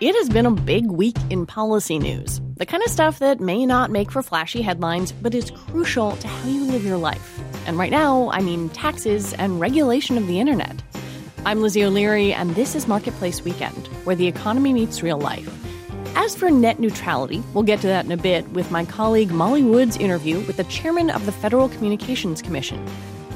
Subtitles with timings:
[0.00, 2.40] It has been a big week in policy news.
[2.56, 6.28] The kind of stuff that may not make for flashy headlines, but is crucial to
[6.28, 7.40] how you live your life.
[7.66, 10.80] And right now, I mean taxes and regulation of the internet.
[11.44, 15.52] I'm Lizzie O'Leary, and this is Marketplace Weekend, where the economy meets real life.
[16.14, 19.64] As for net neutrality, we'll get to that in a bit with my colleague Molly
[19.64, 22.88] Wood's interview with the chairman of the Federal Communications Commission.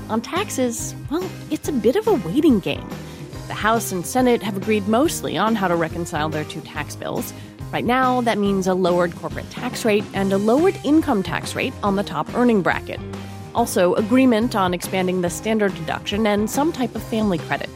[0.08, 2.88] On taxes, well, it's a bit of a waiting game.
[3.48, 7.32] The House and Senate have agreed mostly on how to reconcile their two tax bills.
[7.72, 11.72] Right now, that means a lowered corporate tax rate and a lowered income tax rate
[11.82, 13.00] on the top earning bracket.
[13.54, 17.68] Also, agreement on expanding the standard deduction and some type of family credit.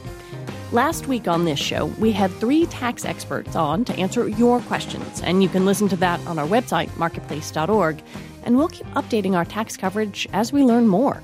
[0.72, 5.22] Last week on this show, we had three tax experts on to answer your questions,
[5.22, 8.02] and you can listen to that on our website, marketplace.org.
[8.44, 11.22] And we'll keep updating our tax coverage as we learn more.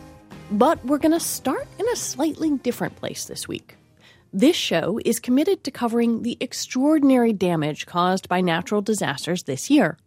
[0.50, 3.76] But we're going to start in a slightly different place this week.
[4.34, 9.98] This show is committed to covering the extraordinary damage caused by natural disasters this year.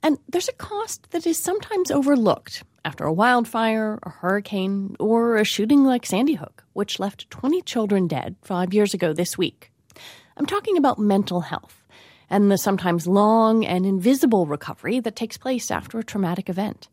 [0.00, 5.44] And there's a cost that is sometimes overlooked after a wildfire, a hurricane, or a
[5.44, 9.72] shooting like Sandy Hook, which left 20 children dead five years ago this week.
[10.36, 11.82] I'm talking about mental health
[12.30, 16.88] and the sometimes long and invisible recovery that takes place after a traumatic event.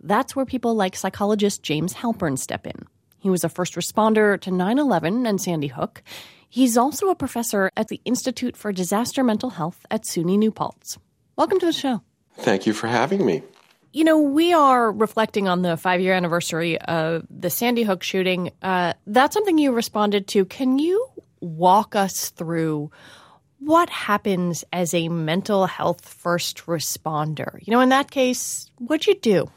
[0.00, 2.86] That's where people like psychologist James Halpern step in.
[3.20, 6.02] He was a first responder to 9 11 and Sandy Hook.
[6.48, 10.98] He's also a professor at the Institute for Disaster Mental Health at SUNY New Paltz.
[11.36, 12.02] Welcome to the show.
[12.38, 13.42] Thank you for having me.
[13.92, 18.52] You know, we are reflecting on the five year anniversary of the Sandy Hook shooting.
[18.62, 20.44] Uh, that's something you responded to.
[20.44, 21.06] Can you
[21.40, 22.90] walk us through
[23.58, 27.58] what happens as a mental health first responder?
[27.66, 29.50] You know, in that case, what'd you do?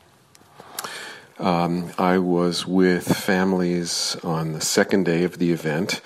[1.43, 5.99] Um, I was with families on the second day of the event.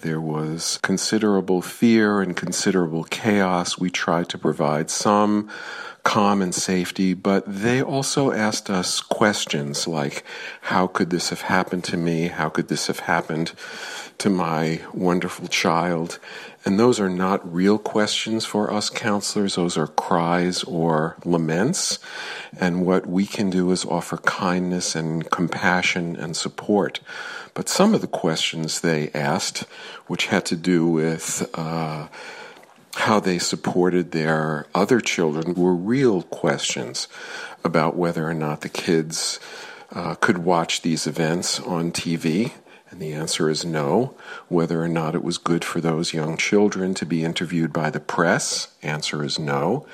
[0.00, 3.78] There was considerable fear and considerable chaos.
[3.78, 5.48] We tried to provide some
[6.02, 10.24] calm and safety, but they also asked us questions like,
[10.62, 12.26] how could this have happened to me?
[12.26, 13.52] How could this have happened
[14.18, 16.18] to my wonderful child?
[16.64, 19.56] And those are not real questions for us counselors.
[19.56, 21.98] Those are cries or laments.
[22.58, 27.00] And what we can do is offer kindness and compassion and support.
[27.54, 29.64] But some of the questions they asked,
[30.06, 32.06] which had to do with, uh,
[32.94, 37.08] how they supported their other children were real questions
[37.64, 39.40] about whether or not the kids
[39.92, 42.52] uh, could watch these events on TV.
[42.92, 44.14] And the answer is no.
[44.48, 48.00] Whether or not it was good for those young children to be interviewed by the
[48.00, 49.86] press, answer is no.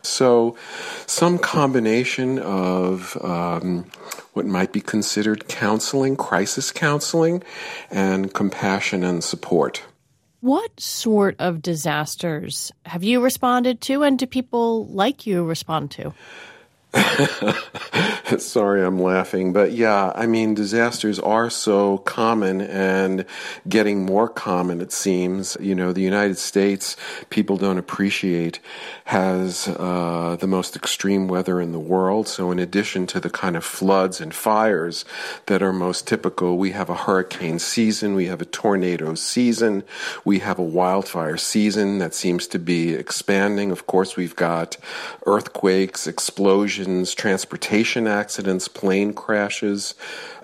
[0.00, 0.56] So,
[1.04, 3.84] some combination of um,
[4.32, 7.42] what might be considered counseling, crisis counseling,
[7.90, 9.82] and compassion and support.
[10.40, 16.14] What sort of disasters have you responded to, and do people like you respond to?
[18.38, 19.52] Sorry, I'm laughing.
[19.52, 23.24] But yeah, I mean, disasters are so common and
[23.68, 25.56] getting more common, it seems.
[25.60, 26.96] You know, the United States,
[27.30, 28.60] people don't appreciate,
[29.04, 32.28] has uh, the most extreme weather in the world.
[32.28, 35.04] So, in addition to the kind of floods and fires
[35.46, 39.84] that are most typical, we have a hurricane season, we have a tornado season,
[40.24, 43.70] we have a wildfire season that seems to be expanding.
[43.70, 44.76] Of course, we've got
[45.26, 49.94] earthquakes, explosions explosions, transportation accidents, plane crashes,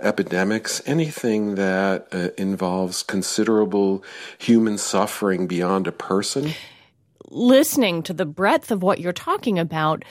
[0.00, 4.02] epidemics, anything that uh, involves considerable
[4.38, 6.52] human suffering beyond a person.
[7.28, 10.04] Listening to the breadth of what you're talking about,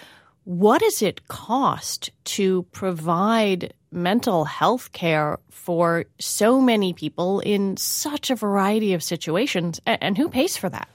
[0.45, 8.31] what does it cost to provide mental health care for so many people in such
[8.31, 9.81] a variety of situations?
[9.85, 10.87] And who pays for that?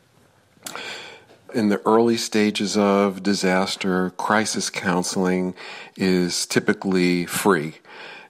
[1.57, 5.55] In the early stages of disaster, crisis counseling
[5.97, 7.77] is typically free.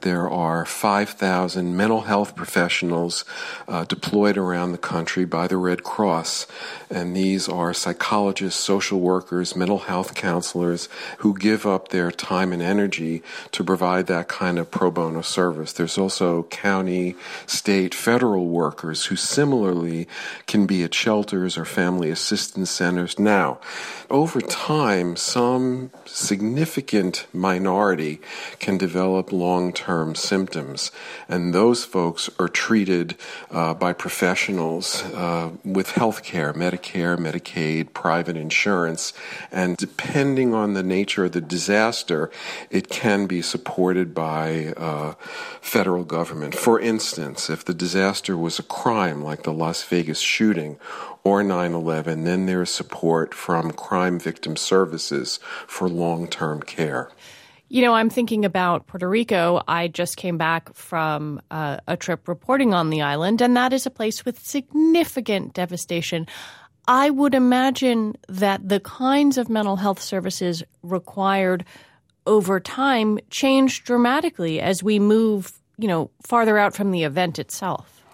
[0.03, 3.25] There are 5,000 mental health professionals
[3.67, 6.47] uh, deployed around the country by the Red Cross.
[6.91, 10.89] And these are psychologists, social workers, mental health counselors
[11.19, 13.23] who give up their time and energy
[13.53, 15.73] to provide that kind of pro bono service.
[15.73, 17.17] There's also county,
[17.47, 20.07] state, federal workers who similarly
[20.47, 23.19] can be at shelters or family assistance centers.
[23.19, 23.59] Now,
[24.11, 28.21] over time, some significant minority
[28.61, 30.91] can develop long term term symptoms.
[31.27, 33.17] And those folks are treated
[33.51, 39.15] uh, by professionals uh, with health care, Medicare, Medicaid, private insurance.
[39.51, 42.31] And depending on the nature of the disaster,
[42.71, 45.15] it can be supported by uh,
[45.63, 46.55] federal government.
[46.55, 50.79] For instance, if the disaster was a crime like the Las Vegas shooting
[51.25, 57.09] or 9 11, then there is support from crime victim services for long term care.
[57.69, 59.61] You know, I'm thinking about Puerto Rico.
[59.67, 63.87] I just came back from uh, a trip reporting on the island, and that is
[63.87, 66.27] a place with significant devastation.
[66.87, 71.65] I would imagine that the kinds of mental health services required
[72.25, 78.05] over time change dramatically as we move, you know, farther out from the event itself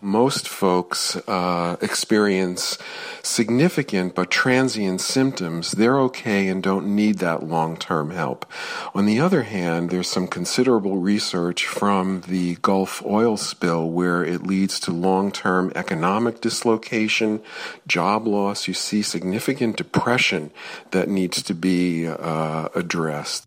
[0.00, 2.78] most folks uh, experience
[3.22, 5.72] significant but transient symptoms.
[5.72, 8.46] They're okay and don't need that long term help.
[8.94, 14.46] On the other hand, there's some considerable research from the Gulf oil spill where it
[14.46, 17.40] leads to long term economic dislocation,
[17.86, 18.68] job loss.
[18.68, 20.50] You see significant depression
[20.90, 23.46] that needs to be uh, addressed.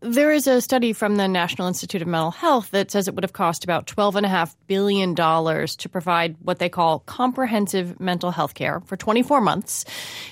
[0.00, 3.24] There is a study from the National Institute of Mental Health that says it would
[3.24, 8.96] have cost about $12.5 billion to provide what they call comprehensive mental health care for
[8.96, 9.86] 24 months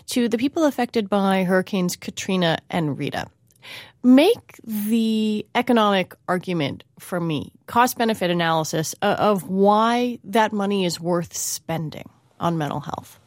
[0.08, 3.26] to the people affected by Hurricanes Katrina and Rita.
[4.02, 11.00] Make the economic argument for me, cost benefit analysis uh, of why that money is
[11.00, 13.18] worth spending on mental health.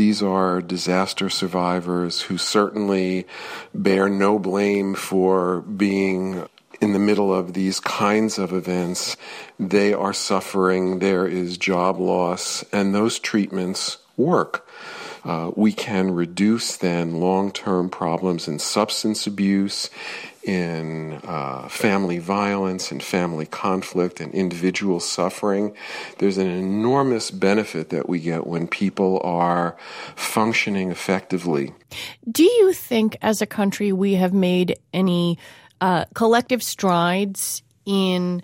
[0.00, 3.26] These are disaster survivors who certainly
[3.74, 6.48] bear no blame for being
[6.80, 9.18] in the middle of these kinds of events.
[9.58, 14.66] They are suffering, there is job loss, and those treatments work.
[15.22, 19.90] Uh, we can reduce then long term problems in substance abuse
[20.42, 25.74] in uh, family violence and family conflict and individual suffering.
[26.18, 29.76] There's an enormous benefit that we get when people are
[30.16, 31.74] functioning effectively.
[32.30, 35.38] Do you think, as a country, we have made any
[35.80, 38.42] uh, collective strides in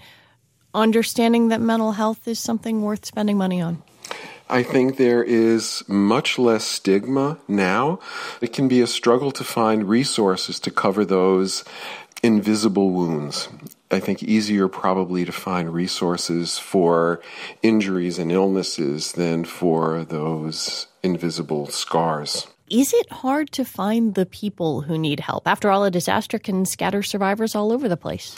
[0.74, 3.82] understanding that mental health is something worth spending money on?
[4.48, 7.98] I think there is much less stigma now.
[8.40, 11.64] It can be a struggle to find resources to cover those
[12.22, 13.48] invisible wounds.
[13.90, 17.20] I think easier probably to find resources for
[17.62, 22.46] injuries and illnesses than for those invisible scars.
[22.68, 25.46] Is it hard to find the people who need help?
[25.46, 28.36] After all, a disaster can scatter survivors all over the place.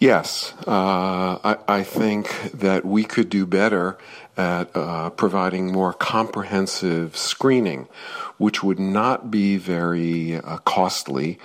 [0.00, 3.98] Yes, uh, I, I, think that we could do better
[4.36, 7.88] at uh, providing more comprehensive screening,
[8.38, 11.38] which would not be very uh, costly.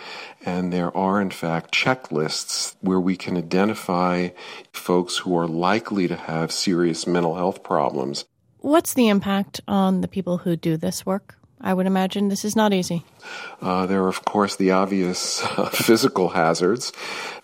[0.46, 4.30] And there are, in fact, checklists where we can identify
[4.72, 8.26] folks who are likely to have serious mental health problems.
[8.60, 11.36] What's the impact on the people who do this work?
[11.62, 13.04] I would imagine this is not easy.
[13.62, 16.92] Uh, there are, of course, the obvious uh, physical hazards,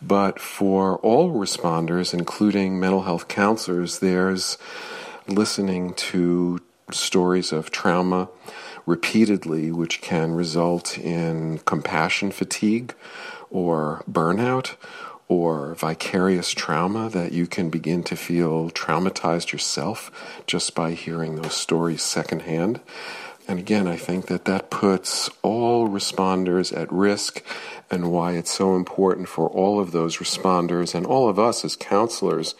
[0.01, 4.57] but for all responders, including mental health counselors, there's
[5.27, 6.59] listening to
[6.91, 8.29] stories of trauma
[8.85, 12.94] repeatedly, which can result in compassion fatigue
[13.50, 14.75] or burnout
[15.27, 20.12] or vicarious trauma that you can begin to feel traumatized yourself
[20.45, 22.81] just by hearing those stories secondhand.
[23.47, 27.43] And again, I think that that puts all responders at risk
[27.89, 31.75] and why it's so important for all of those responders and all of us as
[31.75, 32.55] counselors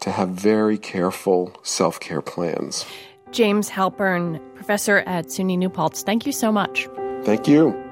[0.00, 2.84] to have very careful self care plans.
[3.32, 6.88] James Halpern, professor at SUNY New Paltz, thank you so much.
[7.24, 7.83] Thank you.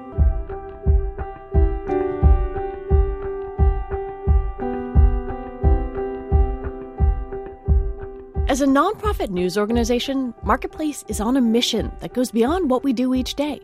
[8.53, 12.93] As a nonprofit news organization, Marketplace is on a mission that goes beyond what we
[12.93, 13.59] do each day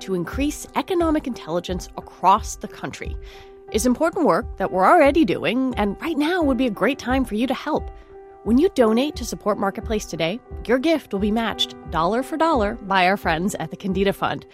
[0.00, 3.16] to increase economic intelligence across the country.
[3.70, 7.24] It's important work that we're already doing, and right now would be a great time
[7.24, 7.88] for you to help.
[8.42, 12.74] When you donate to support Marketplace today, your gift will be matched dollar for dollar
[12.74, 14.44] by our friends at the Kendeda Fund.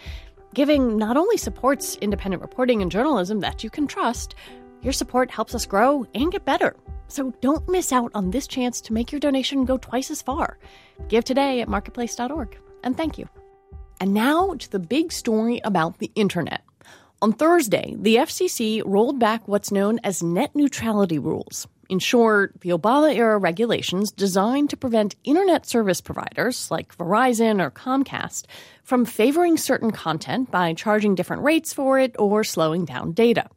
[0.53, 4.35] Giving not only supports independent reporting and journalism that you can trust,
[4.81, 6.75] your support helps us grow and get better.
[7.07, 10.57] So don't miss out on this chance to make your donation go twice as far.
[11.09, 12.57] Give today at marketplace.org.
[12.83, 13.27] And thank you.
[13.99, 16.63] And now to the big story about the internet.
[17.21, 21.67] On Thursday, the FCC rolled back what's known as net neutrality rules.
[21.87, 27.69] In short, the Obama era regulations designed to prevent internet service providers like Verizon or
[27.69, 28.45] Comcast
[28.83, 33.49] from favoring certain content by charging different rates for it or slowing down data.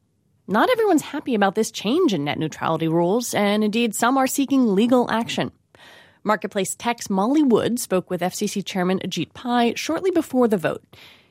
[0.47, 4.75] Not everyone's happy about this change in net neutrality rules, and indeed, some are seeking
[4.75, 5.53] legal action.
[6.23, 10.85] Marketplace Tech's Molly Wood spoke with FCC Chairman Ajit Pai shortly before the vote.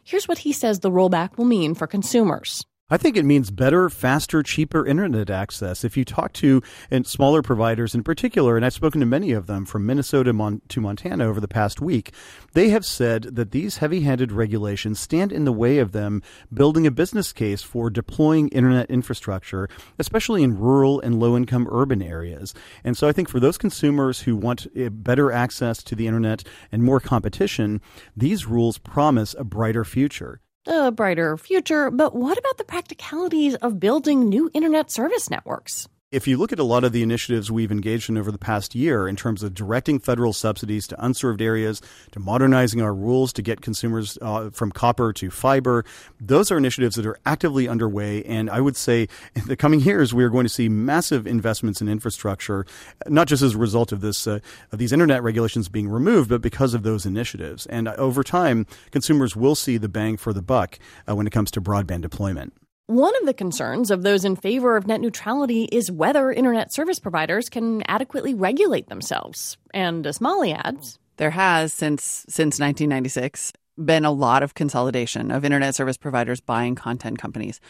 [0.04, 2.66] Here's what he says the rollback will mean for consumers.
[2.94, 5.84] I think it means better, faster, cheaper internet access.
[5.84, 6.62] If you talk to
[7.02, 10.32] smaller providers in particular, and I've spoken to many of them from Minnesota
[10.68, 12.14] to Montana over the past week,
[12.54, 16.22] they have said that these heavy handed regulations stand in the way of them
[16.54, 22.04] building a business case for deploying internet infrastructure, especially in rural and low income urban
[22.04, 22.54] areas.
[22.84, 26.44] And so I think for those consumers who want eh, better access to the internet
[26.72, 27.82] and more competition,
[28.16, 33.80] these rules promise a brighter future a brighter future, but what about the practicalities of
[33.80, 35.88] building new internet service networks?
[36.14, 38.76] If you look at a lot of the initiatives we've engaged in over the past
[38.76, 43.42] year in terms of directing federal subsidies to unserved areas, to modernizing our rules to
[43.42, 45.84] get consumers uh, from copper to fiber,
[46.22, 48.24] those are initiatives that are actively underway.
[48.26, 51.82] And I would say in the coming years, we are going to see massive investments
[51.82, 52.68] in infrastructure,
[53.08, 54.38] not just as a result of this uh,
[54.72, 57.66] of these internet regulations being removed, but because of those initiatives.
[57.66, 60.78] And over time, consumers will see the bang for the buck
[61.10, 62.54] uh, when it comes to broadband deployment.
[62.88, 67.00] One of the concerns of those in favor of net neutrality is whether internet service
[67.00, 69.58] providers can adequately regulate themselves.
[69.74, 75.32] And uh, as Molly adds, there has since since 1996 been a lot of consolidation
[75.32, 77.62] of internet service providers buying content companies.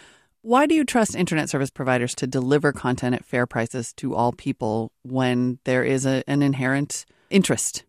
[0.41, 4.32] Why do you trust internet service providers to deliver content at fair prices to all
[4.32, 7.84] people when there is a, an inherent interest?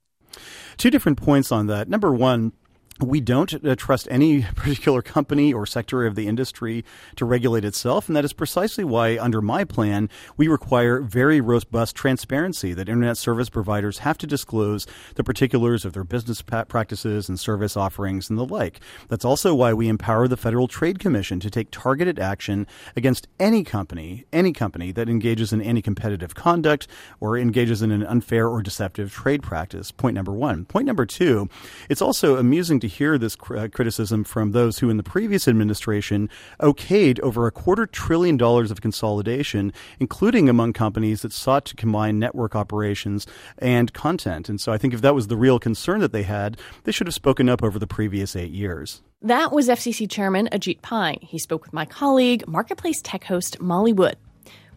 [0.77, 1.89] Two different points on that.
[1.89, 2.53] Number one,
[3.01, 6.85] we don't uh, trust any particular company or sector of the industry
[7.17, 8.09] to regulate itself.
[8.09, 13.17] And that is precisely why, under my plan, we require very robust transparency that internet
[13.17, 14.87] service providers have to disclose
[15.17, 18.81] the particulars of their business practices and service offerings and the like.
[19.09, 23.65] That's also why we empower the Federal Trade Commission to take targeted action against any
[23.65, 26.87] company, any company that engages in anti competitive conduct
[27.21, 29.91] or engages in an unfair or deceptive trade practice.
[29.91, 30.65] Point number one.
[30.65, 31.49] Point number two,
[31.89, 36.29] it's also amusing to hear this uh, criticism from those who, in the previous administration,
[36.61, 42.19] okayed over a quarter trillion dollars of consolidation, including among companies that sought to combine
[42.19, 43.27] network operations
[43.57, 44.51] and content.
[44.51, 47.07] And so I think if that was the real concern that they had, they should
[47.07, 49.03] have spoken up over the previous eight years.
[49.23, 51.19] That was FCC Chairman Ajit Pai.
[51.23, 54.17] He spoke with my colleague, Marketplace Tech host Molly Wood.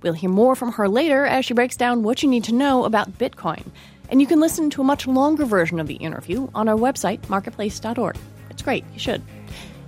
[0.01, 2.85] We'll hear more from her later as she breaks down what you need to know
[2.85, 3.65] about Bitcoin.
[4.09, 7.19] And you can listen to a much longer version of the interview on our website,
[7.27, 8.17] marketplace.org.
[8.49, 9.21] It's great, you should.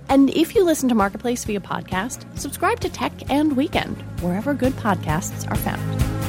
[0.08, 4.72] And if you listen to Marketplace via podcast, subscribe to Tech and Weekend, wherever good
[4.74, 6.19] podcasts are found.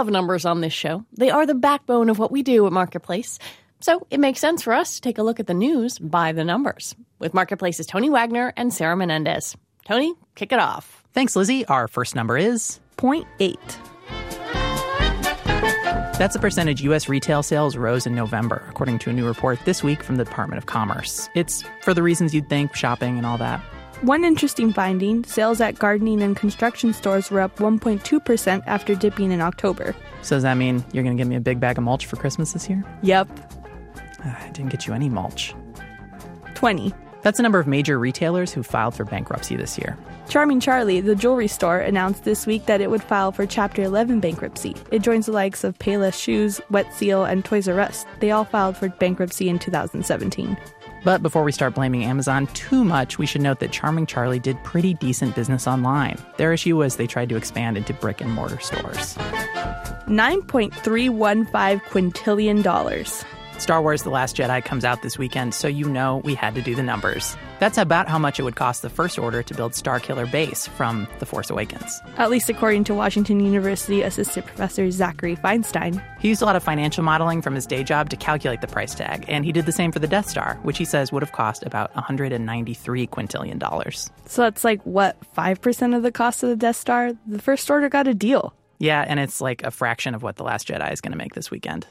[0.00, 1.04] Love numbers on this show.
[1.12, 3.38] They are the backbone of what we do at Marketplace.
[3.80, 6.42] So it makes sense for us to take a look at the news by the
[6.42, 9.58] numbers with Marketplace's Tony Wagner and Sarah Menendez.
[9.84, 11.04] Tony, kick it off.
[11.12, 11.66] Thanks, Lizzie.
[11.66, 13.58] Our first number is 0.8.
[16.16, 17.06] That's the percentage U.S.
[17.06, 20.56] retail sales rose in November, according to a new report this week from the Department
[20.56, 21.28] of Commerce.
[21.34, 23.62] It's for the reasons you'd think shopping and all that.
[24.02, 29.42] One interesting finding sales at gardening and construction stores were up 1.2% after dipping in
[29.42, 29.94] October.
[30.22, 32.16] So, does that mean you're going to give me a big bag of mulch for
[32.16, 32.82] Christmas this year?
[33.02, 33.28] Yep.
[34.24, 35.54] Ah, I didn't get you any mulch.
[36.54, 36.94] 20.
[37.20, 39.98] That's the number of major retailers who filed for bankruptcy this year.
[40.30, 44.20] Charming Charlie, the jewelry store, announced this week that it would file for Chapter 11
[44.20, 44.74] bankruptcy.
[44.90, 48.06] It joins the likes of Payless Shoes, Wet Seal, and Toys R Us.
[48.20, 50.56] They all filed for bankruptcy in 2017.
[51.04, 54.62] But before we start blaming Amazon too much, we should note that Charming Charlie did
[54.64, 56.18] pretty decent business online.
[56.36, 59.14] Their issue was they tried to expand into brick and mortar stores.
[60.08, 62.62] $9.315 quintillion.
[62.62, 63.24] dollars.
[63.60, 66.62] Star Wars The Last Jedi comes out this weekend, so you know we had to
[66.62, 67.36] do the numbers.
[67.58, 71.06] That's about how much it would cost the First Order to build Starkiller Base from
[71.18, 72.00] The Force Awakens.
[72.16, 76.02] At least according to Washington University Assistant Professor Zachary Feinstein.
[76.20, 78.94] He used a lot of financial modeling from his day job to calculate the price
[78.94, 81.32] tag, and he did the same for the Death Star, which he says would have
[81.32, 84.10] cost about 193 quintillion dollars.
[84.24, 87.12] So that's like, what, 5% of the cost of the Death Star?
[87.26, 88.54] The First Order got a deal.
[88.78, 91.34] Yeah, and it's like a fraction of what The Last Jedi is going to make
[91.34, 91.86] this weekend.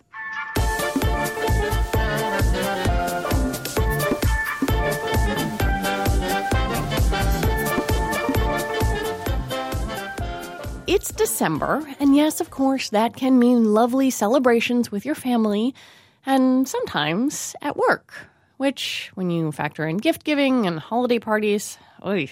[10.89, 15.75] It's December, and yes, of course, that can mean lovely celebrations with your family
[16.25, 18.11] and sometimes at work.
[18.59, 22.29] which, when you factor in gift giving and holiday parties, oy,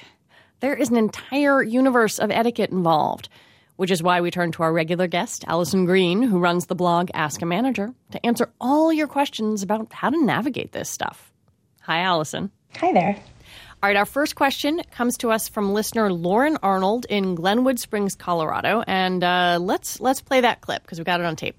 [0.59, 3.29] there is an entire universe of etiquette involved.
[3.77, 7.09] Which is why we turn to our regular guest, Alison Green, who runs the blog
[7.13, 11.31] Ask a Manager, to answer all your questions about how to navigate this stuff.
[11.81, 12.51] Hi, Alison.
[12.77, 13.17] Hi there.
[13.83, 18.15] All right, our first question comes to us from listener Lauren Arnold in Glenwood Springs,
[18.15, 21.55] Colorado, and uh, let's let's play that clip because we got it on tape.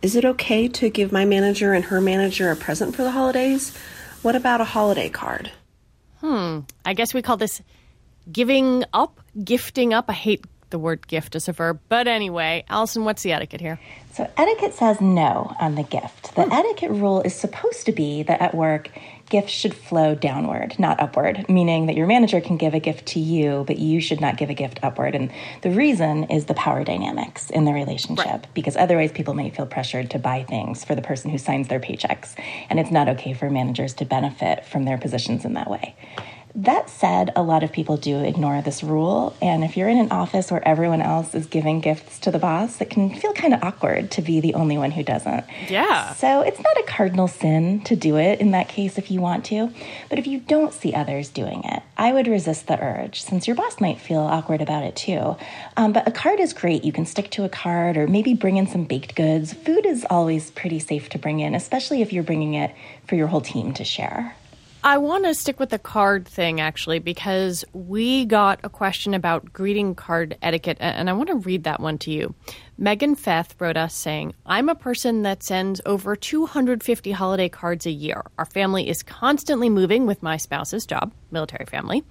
[0.00, 3.76] Is it okay to give my manager and her manager a present for the holidays?
[4.22, 5.52] What about a holiday card?
[6.22, 6.60] Hmm.
[6.86, 7.60] I guess we call this
[8.32, 10.06] giving up, gifting up.
[10.08, 11.80] I hate the word gift as a verb.
[11.88, 13.78] But anyway, Alison, what's the etiquette here?
[14.14, 16.34] So, etiquette says no on the gift.
[16.34, 18.90] The etiquette rule is supposed to be that at work,
[19.30, 23.20] gifts should flow downward, not upward, meaning that your manager can give a gift to
[23.20, 25.14] you, but you should not give a gift upward.
[25.14, 25.30] And
[25.62, 28.46] the reason is the power dynamics in the relationship, right.
[28.52, 31.80] because otherwise people may feel pressured to buy things for the person who signs their
[31.80, 32.34] paychecks.
[32.68, 35.94] And it's not okay for managers to benefit from their positions in that way.
[36.54, 39.36] That said, a lot of people do ignore this rule.
[39.40, 42.80] And if you're in an office where everyone else is giving gifts to the boss,
[42.80, 45.44] it can feel kind of awkward to be the only one who doesn't.
[45.68, 46.12] Yeah.
[46.14, 49.44] So it's not a cardinal sin to do it in that case if you want
[49.46, 49.72] to.
[50.08, 53.54] But if you don't see others doing it, I would resist the urge since your
[53.54, 55.36] boss might feel awkward about it too.
[55.76, 56.84] Um, but a card is great.
[56.84, 59.52] You can stick to a card or maybe bring in some baked goods.
[59.52, 62.74] Food is always pretty safe to bring in, especially if you're bringing it
[63.06, 64.34] for your whole team to share.
[64.82, 69.52] I want to stick with the card thing actually because we got a question about
[69.52, 72.34] greeting card etiquette, and I want to read that one to you.
[72.82, 77.90] Megan Feth wrote us saying, I'm a person that sends over 250 holiday cards a
[77.90, 78.24] year.
[78.38, 82.02] Our family is constantly moving with my spouse's job, military family,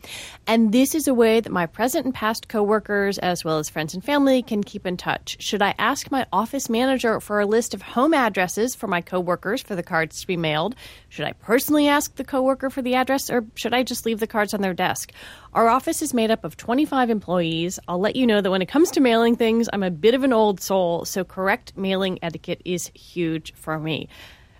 [0.45, 3.95] and this is a way that my present and past coworkers, as well as friends
[3.95, 5.37] and family, can keep in touch.
[5.41, 9.63] Should I ask my office manager for a list of home addresses for my coworkers
[9.63, 10.75] for the cards to be mailed?
[11.09, 14.27] Should I personally ask the coworker for the address, or should I just leave the
[14.27, 15.13] cards on their desk?
[15.53, 17.79] Our office is made up of 25 employees.
[17.87, 20.23] I'll let you know that when it comes to mailing things, I'm a bit of
[20.23, 24.09] an old soul, so correct mailing etiquette is huge for me.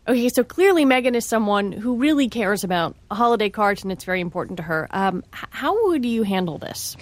[0.08, 4.20] Okay, so clearly Megan is someone who really cares about holiday cards and it's very
[4.20, 4.88] important to her.
[4.90, 6.98] Um, how would you handle this?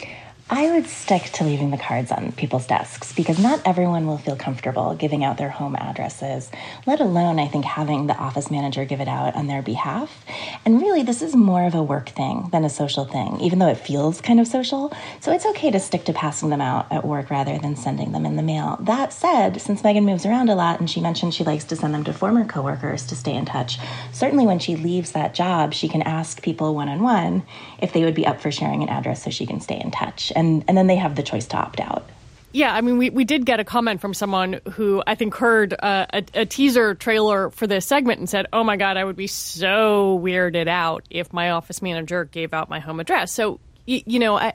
[0.50, 4.38] I would stick to leaving the cards on people's desks because not everyone will feel
[4.38, 6.50] comfortable giving out their home addresses,
[6.86, 10.24] let alone, I think, having the office manager give it out on their behalf.
[10.64, 13.68] And really, this is more of a work thing than a social thing, even though
[13.68, 14.94] it feels kind of social.
[15.20, 18.26] So it's okay to stick to passing them out at work rather than sending them
[18.26, 18.78] in the mail.
[18.80, 21.94] That said, since Megan moves around a lot and she mentioned she likes to send
[21.94, 23.80] them to former coworkers to stay in touch,
[24.14, 27.44] certainly when she leaves that job, she can ask people one on one
[27.80, 30.32] if they would be up for sharing an address so she can stay in touch
[30.38, 32.08] and and then they have the choice to opt out.
[32.54, 35.74] Yeah, I mean, we, we did get a comment from someone who I think heard
[35.78, 39.18] uh, a, a, teaser trailer for this segment and said, Oh my God, I would
[39.18, 43.34] be so weirded out if my office manager gave out my home address.
[43.34, 44.54] So, y- you know, I,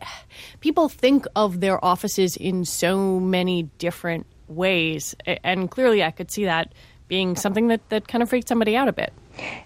[0.61, 5.15] people think of their offices in so many different ways.
[5.45, 6.73] And clearly, I could see that
[7.09, 9.13] being something that, that kind of freaked somebody out a bit.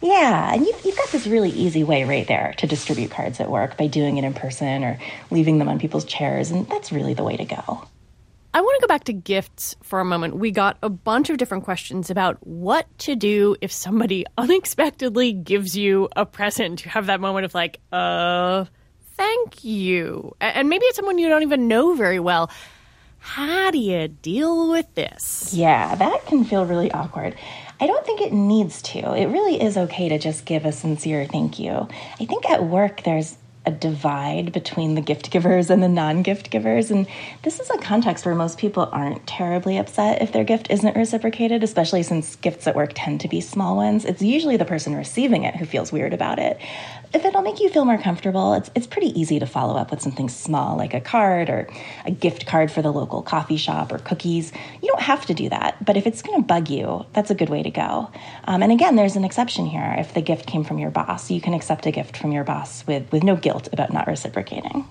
[0.01, 3.51] Yeah, and you've, you've got this really easy way right there to distribute cards at
[3.51, 4.99] work by doing it in person or
[5.31, 7.87] leaving them on people's chairs, and that's really the way to go.
[8.57, 10.37] I want to go back to gifts for a moment.
[10.37, 15.77] We got a bunch of different questions about what to do if somebody unexpectedly gives
[15.77, 16.83] you a present.
[16.83, 18.65] You have that moment of like, uh,
[19.17, 20.35] thank you.
[20.41, 22.51] And maybe it's someone you don't even know very well.
[23.19, 25.53] How do you deal with this?
[25.53, 27.37] Yeah, that can feel really awkward.
[27.79, 29.15] I don't think it needs to.
[29.15, 31.89] It really is okay to just give a sincere thank you.
[32.19, 33.37] I think at work there's
[33.67, 36.91] a divide between the gift givers and the non gift givers.
[36.91, 37.07] And
[37.43, 41.65] this is a context where most people aren't terribly upset if their gift isn't reciprocated,
[41.65, 44.05] especially since gifts at work tend to be small ones.
[44.05, 46.61] It's usually the person receiving it who feels weird about it
[47.17, 50.03] if it'll make you feel more comfortable, it's, it's pretty easy to follow up with
[50.03, 51.67] something small like a card or
[52.05, 54.53] a gift card for the local coffee shop or cookies.
[54.83, 57.35] You don't have to do that, but if it's going to bug you, that's a
[57.35, 58.11] good way to go.
[58.45, 59.97] Um, and again, there's an exception here.
[59.99, 62.87] If the gift came from your boss, you can accept a gift from your boss
[62.87, 64.87] with, with no guilt about not reciprocating.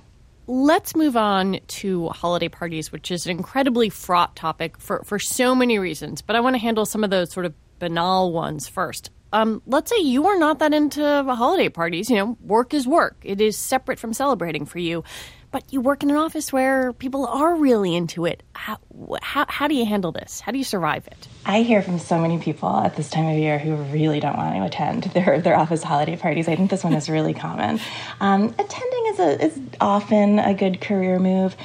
[0.47, 5.53] Let's move on to holiday parties, which is an incredibly fraught topic for, for so
[5.53, 6.23] many reasons.
[6.23, 9.91] But I want to handle some of those sort of banal ones first um, let's
[9.91, 12.09] say you are not that into holiday parties.
[12.09, 13.17] You know, work is work.
[13.21, 15.03] It is separate from celebrating for you.
[15.51, 18.43] But you work in an office where people are really into it.
[18.53, 18.77] How,
[19.21, 20.41] how, how do you handle this?
[20.41, 21.27] How do you survive it?
[21.45, 24.55] I hear from so many people at this time of year who really don't want
[24.55, 26.49] to attend their, their office holiday parties.
[26.49, 27.79] I think this one is really common.
[28.19, 31.55] Um, attending is, a, is often a good career move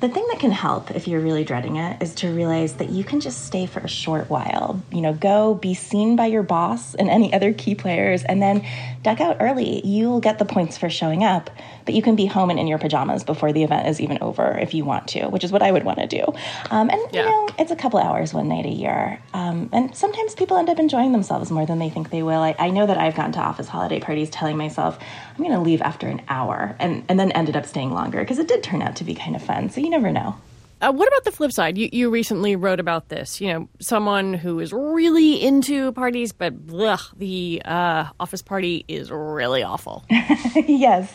[0.00, 3.02] The thing that can help if you're really dreading it is to realize that you
[3.02, 4.80] can just stay for a short while.
[4.92, 8.64] You know, go be seen by your boss and any other key players, and then
[9.02, 9.84] duck out early.
[9.84, 11.50] You'll get the points for showing up,
[11.84, 14.56] but you can be home and in your pajamas before the event is even over
[14.58, 16.22] if you want to, which is what I would want to do.
[16.70, 17.24] Um, and, yeah.
[17.24, 19.20] you know, it's a couple hours one night a year.
[19.34, 22.40] Um, and sometimes people end up enjoying themselves more than they think they will.
[22.40, 24.96] I, I know that I've gone to office holiday parties telling myself,
[25.38, 28.40] I'm going to leave after an hour, and, and then ended up staying longer because
[28.40, 29.70] it did turn out to be kind of fun.
[29.70, 30.36] So you never know.
[30.80, 31.76] Uh, what about the flip side?
[31.76, 33.40] You, you recently wrote about this.
[33.40, 39.10] You know, someone who is really into parties, but blech, the uh, office party is
[39.10, 40.04] really awful.
[40.54, 41.12] yes.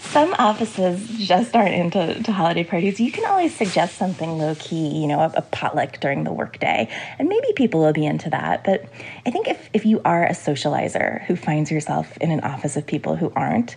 [0.00, 2.98] Some offices just aren't into holiday parties.
[2.98, 6.88] You can always suggest something low key, you know, a, a potluck during the workday,
[7.18, 8.64] and maybe people will be into that.
[8.64, 8.88] But
[9.26, 12.86] I think if, if you are a socializer who finds yourself in an office of
[12.86, 13.76] people who aren't,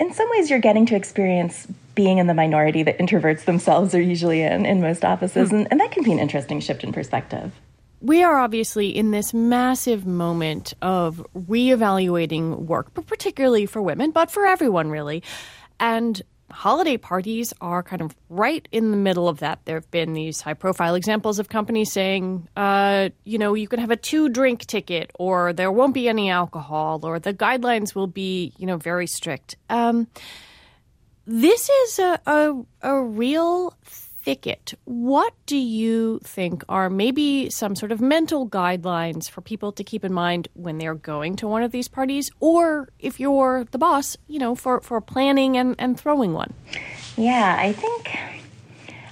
[0.00, 4.00] in some ways you're getting to experience being in the minority that introverts themselves are
[4.00, 5.58] usually in in most offices mm.
[5.58, 7.52] and, and that can be an interesting shift in perspective
[8.04, 14.30] we are obviously in this massive moment of reevaluating work, but particularly for women, but
[14.30, 15.22] for everyone really.
[15.80, 19.60] And holiday parties are kind of right in the middle of that.
[19.64, 23.80] There have been these high profile examples of companies saying, uh, you know, you can
[23.80, 28.06] have a two drink ticket, or there won't be any alcohol, or the guidelines will
[28.06, 29.56] be, you know, very strict.
[29.70, 30.08] Um,
[31.26, 33.74] this is a, a, a real
[34.24, 39.84] thicket, what do you think are maybe some sort of mental guidelines for people to
[39.84, 42.30] keep in mind when they're going to one of these parties?
[42.40, 46.54] Or if you're the boss, you know, for, for planning and, and throwing one?
[47.16, 48.18] Yeah, I think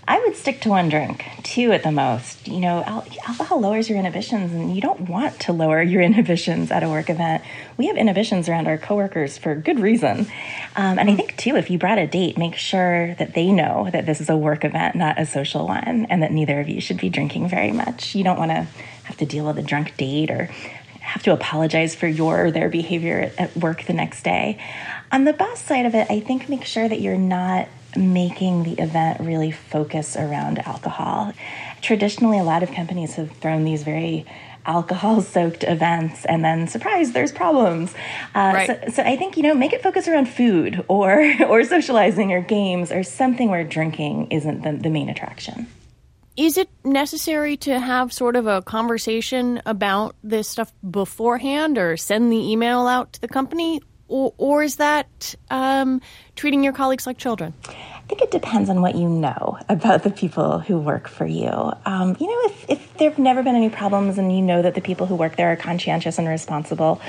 [0.07, 2.49] I would stick to one drink, two at the most.
[2.49, 6.83] You know, alcohol lowers your inhibitions, and you don't want to lower your inhibitions at
[6.83, 7.45] a work event.
[7.77, 10.27] We have inhibitions around our coworkers for good reason.
[10.75, 13.89] Um, and I think, too, if you brought a date, make sure that they know
[13.93, 16.81] that this is a work event, not a social one, and that neither of you
[16.81, 18.15] should be drinking very much.
[18.15, 18.67] You don't want to
[19.05, 20.51] have to deal with a drunk date or
[21.01, 24.59] have to apologize for your or their behavior at work the next day.
[25.13, 28.73] On the boss side of it, I think make sure that you're not making the
[28.81, 31.33] event really focus around alcohol.
[31.81, 34.27] Traditionally, a lot of companies have thrown these very
[34.65, 37.93] alcohol soaked events and then surprise there's problems
[38.35, 38.67] uh, right.
[38.67, 42.41] so, so i think you know make it focus around food or or socializing or
[42.41, 45.67] games or something where drinking isn't the, the main attraction
[46.37, 52.33] is it necessary to have sort of a conversation about this stuff beforehand or send
[52.33, 53.81] the email out to the company
[54.13, 56.01] or, or is that um,
[56.37, 57.55] treating your colleagues like children?
[57.67, 61.49] I think it depends on what you know about the people who work for you.
[61.87, 64.75] Um, you know, if, if there have never been any problems and you know that
[64.75, 67.01] the people who work there are conscientious and responsible,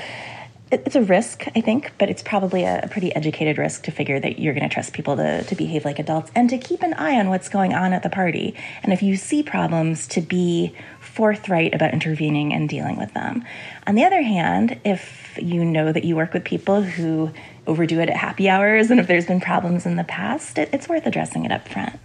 [0.72, 4.38] it's a risk, I think, but it's probably a, pretty educated risk to figure that
[4.38, 7.18] you're going to trust people to, to behave like adults and to keep an eye
[7.20, 8.54] on what's going on at the party.
[8.82, 13.44] And if you see problems, to be forthright about intervening and dealing with them.
[13.86, 17.30] On the other hand, if you know that you work with people who
[17.66, 20.88] overdo it at happy hours and if there's been problems in the past, it, it's
[20.88, 21.98] worth addressing it up front.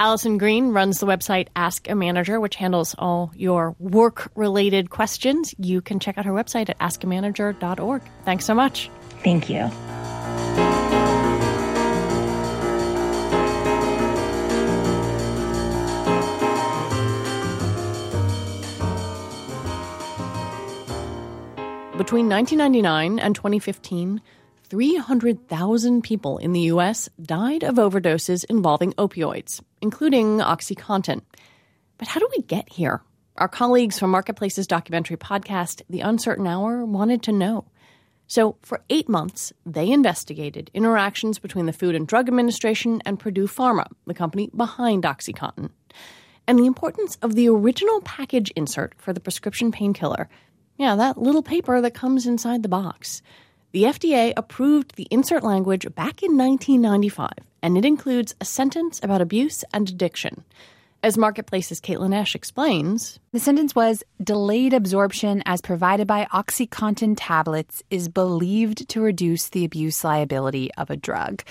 [0.00, 5.54] Alison Green runs the website Ask a Manager, which handles all your work related questions.
[5.58, 8.02] You can check out her website at askamanager.org.
[8.24, 8.90] Thanks so much.
[9.22, 9.70] Thank you.
[22.00, 24.22] Between 1999 and 2015,
[24.62, 27.10] 300,000 people in the U.S.
[27.20, 31.20] died of overdoses involving opioids, including OxyContin.
[31.98, 33.02] But how do we get here?
[33.36, 37.66] Our colleagues from Marketplace's documentary podcast, The Uncertain Hour, wanted to know.
[38.26, 43.46] So, for eight months, they investigated interactions between the Food and Drug Administration and Purdue
[43.46, 45.68] Pharma, the company behind OxyContin,
[46.46, 50.30] and the importance of the original package insert for the prescription painkiller
[50.80, 53.20] yeah, that little paper that comes inside the box.
[53.72, 59.20] The FDA approved the insert language back in 1995, and it includes a sentence about
[59.20, 60.42] abuse and addiction.
[61.02, 67.80] As Marketplace's Caitlin Esch explains, the sentence was delayed absorption as provided by OxyContin tablets
[67.88, 71.44] is believed to reduce the abuse liability of a drug.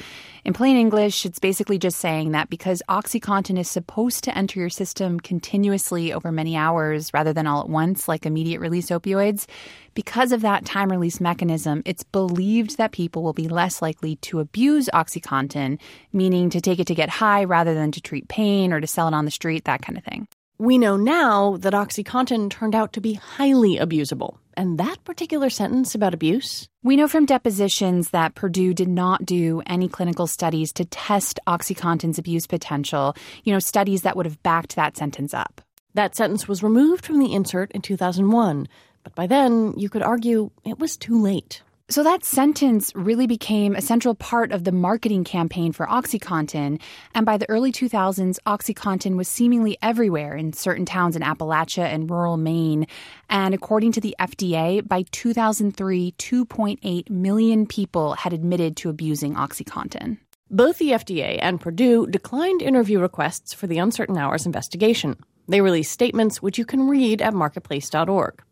[0.44, 4.70] In plain English, it's basically just saying that because OxyContin is supposed to enter your
[4.70, 9.46] system continuously over many hours rather than all at once, like immediate release opioids,
[9.94, 14.42] because of that time release mechanism, it's believed that people will be less likely to
[14.42, 15.80] abuse OxyContin,
[16.12, 19.08] meaning to take it to get high rather than to treat pain or to sell
[19.08, 20.28] it on the street, that kind of thing.
[20.62, 25.96] We know now that OxyContin turned out to be highly abusable and that particular sentence
[25.96, 26.68] about abuse?
[26.84, 32.20] We know from depositions that Purdue did not do any clinical studies to test OxyContin's
[32.20, 35.62] abuse potential, you know, studies that would have backed that sentence up.
[35.94, 38.68] That sentence was removed from the insert in 2001,
[39.06, 41.64] but by then you could argue it was too late.
[41.92, 46.80] So that sentence really became a central part of the marketing campaign for OxyContin.
[47.16, 52.08] And by the early 2000s, OxyContin was seemingly everywhere in certain towns in Appalachia and
[52.08, 52.86] rural Maine.
[53.28, 60.20] And according to the FDA, by 2003, 2.8 million people had admitted to abusing OxyContin.
[60.52, 65.18] Both the FDA and Purdue declined interview requests for the Uncertain Hours investigation.
[65.48, 68.44] They released statements which you can read at marketplace.org.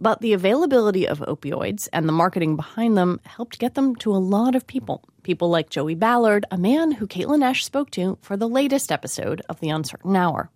[0.00, 4.18] But the availability of opioids and the marketing behind them helped get them to a
[4.18, 5.02] lot of people.
[5.24, 9.42] People like Joey Ballard, a man who Caitlin Esch spoke to for the latest episode
[9.48, 10.50] of The Uncertain Hour.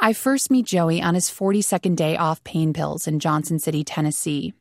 [0.00, 4.52] I first meet Joey on his 42nd day off pain pills in Johnson City, Tennessee.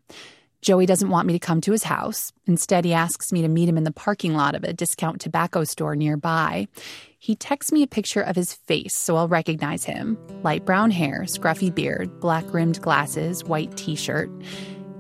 [0.61, 2.31] Joey doesn't want me to come to his house.
[2.45, 5.63] Instead, he asks me to meet him in the parking lot of a discount tobacco
[5.63, 6.67] store nearby.
[7.17, 11.25] He texts me a picture of his face so I'll recognize him light brown hair,
[11.25, 14.29] scruffy beard, black rimmed glasses, white t shirt.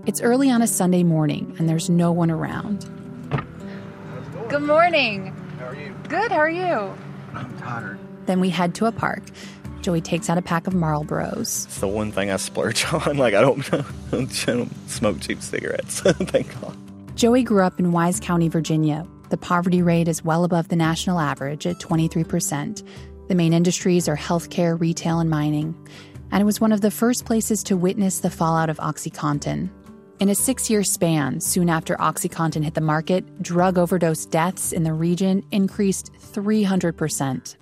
[0.07, 2.85] It's early on a Sunday morning and there's no one around.
[4.49, 5.27] Good morning.
[5.59, 5.95] How are you?
[6.09, 6.93] Good, how are you?
[7.33, 7.99] I'm tired.
[8.25, 9.23] Then we head to a park.
[9.81, 11.65] Joey takes out a pack of Marlboros.
[11.65, 13.17] It's the one thing I splurge on.
[13.17, 16.01] Like, I don't, I don't smoke cheap cigarettes.
[16.05, 16.77] Thank God.
[17.15, 19.05] Joey grew up in Wise County, Virginia.
[19.29, 22.85] The poverty rate is well above the national average at 23%.
[23.27, 25.75] The main industries are healthcare, retail, and mining.
[26.31, 29.69] And it was one of the first places to witness the fallout of OxyContin.
[30.19, 34.83] In a six year span, soon after OxyContin hit the market, drug overdose deaths in
[34.83, 37.55] the region increased 300%.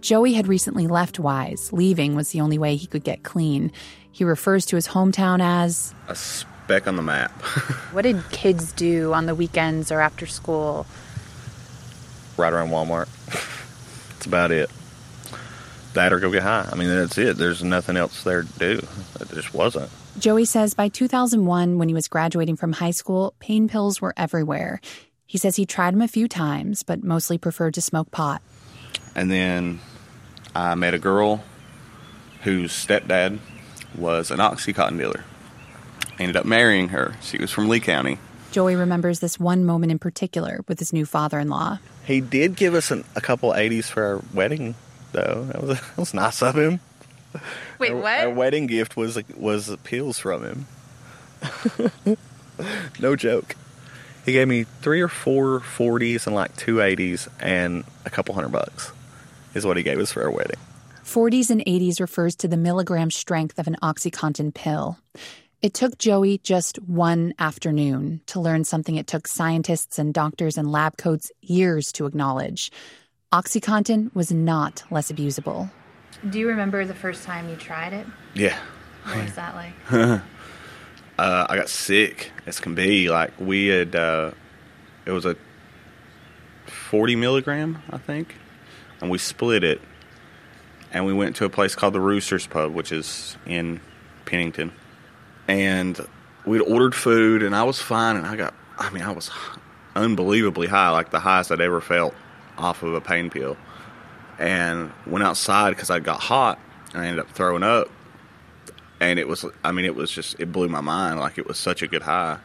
[0.00, 1.72] Joey had recently left Wise.
[1.72, 3.72] Leaving was the only way he could get clean.
[4.12, 7.30] He refers to his hometown as a speck on the map.
[7.92, 10.86] what did kids do on the weekends or after school?
[12.36, 13.08] Right around Walmart.
[14.12, 14.70] that's about it.
[15.94, 16.68] That or go get high.
[16.70, 17.36] I mean, that's it.
[17.36, 18.86] There's nothing else there to do.
[19.20, 19.90] It just wasn't.
[20.18, 24.80] Joey says by 2001, when he was graduating from high school, pain pills were everywhere.
[25.26, 28.42] He says he tried them a few times, but mostly preferred to smoke pot.
[29.14, 29.80] And then
[30.58, 31.44] I met a girl
[32.42, 33.38] whose stepdad
[33.96, 35.22] was an Oxycontin dealer.
[36.18, 37.14] I ended up marrying her.
[37.22, 38.18] She was from Lee County.
[38.50, 41.78] Joey remembers this one moment in particular with his new father in law.
[42.04, 44.74] He did give us an, a couple 80s for our wedding,
[45.12, 45.44] though.
[45.44, 46.80] That was, that was nice of him.
[47.78, 48.20] Wait, our, what?
[48.20, 52.16] Our wedding gift was was pills from him.
[52.98, 53.54] no joke.
[54.26, 58.50] He gave me three or four 40s and like two 80s and a couple hundred
[58.50, 58.90] bucks
[59.54, 60.58] is what he gave us for our wedding.
[61.04, 64.98] 40s and 80s refers to the milligram strength of an OxyContin pill.
[65.60, 70.70] It took Joey just one afternoon to learn something it took scientists and doctors and
[70.70, 72.70] lab coats years to acknowledge.
[73.32, 75.70] OxyContin was not less abusable.
[76.30, 78.06] Do you remember the first time you tried it?
[78.34, 78.56] Yeah.
[79.04, 79.72] What was that like?
[81.18, 83.08] uh, I got sick as can be.
[83.10, 84.32] Like we had, uh,
[85.06, 85.36] it was a
[86.66, 88.34] 40 milligram, I think,
[89.00, 89.80] and we split it,
[90.92, 93.80] and we went to a place called the Roosters Pub, which is in
[94.24, 94.72] Pennington,
[95.46, 95.98] and
[96.44, 99.30] we'd ordered food, and I was fine, and I got, I mean, I was
[99.94, 102.14] unbelievably high, like the highest I'd ever felt
[102.56, 103.56] off of a pain pill,
[104.38, 106.58] and went outside because I got hot,
[106.92, 107.88] and I ended up throwing up.
[109.00, 111.56] And it was i mean it was just it blew my mind like it was
[111.56, 112.38] such a good high.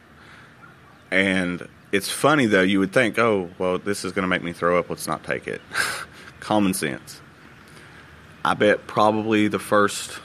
[1.10, 4.54] And it's funny though you would think oh well this is going to make me
[4.54, 4.88] throw up.
[4.88, 5.62] Let's not take it
[6.43, 7.21] common sense.
[8.45, 10.19] I bet probably the first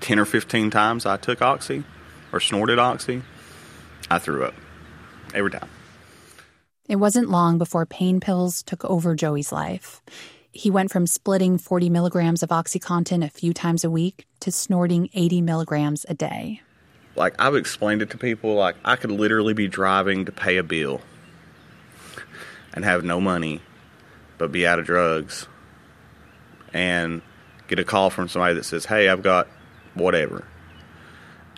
[0.00, 1.84] 10 or 15 times i took oxy
[2.32, 3.22] or snorted oxy
[4.10, 4.54] i threw up
[5.32, 5.68] every time.
[6.88, 10.02] It wasn't long before pain pills took over joey's life.
[10.50, 15.08] He went from splitting 40 milligrams of OxyContin a few times a week to snorting
[15.14, 16.60] 80 milligrams a day.
[17.16, 20.62] Like, I've explained it to people, like, I could literally be driving to pay a
[20.62, 21.00] bill
[22.74, 23.62] and have no money,
[24.38, 25.46] but be out of drugs
[26.72, 27.22] and
[27.68, 29.48] get a call from somebody that says, hey, I've got
[29.94, 30.46] whatever.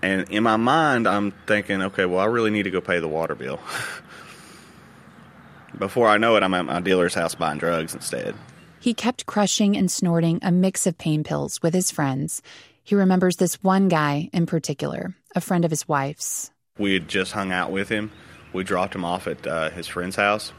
[0.03, 3.09] And in my mind, I'm thinking, okay, well, I really need to go pay the
[3.09, 3.59] water bill.
[5.79, 8.35] Before I know it, I'm at my dealer's house buying drugs instead.
[8.81, 12.43] He kept crushing and snorting a mix of pain pills with his friends.
[12.83, 16.51] He remembers this one guy in particular, a friend of his wife's.
[16.77, 18.13] We had just hung out with him.
[18.53, 20.53] We dropped him off at uh, his friend's house.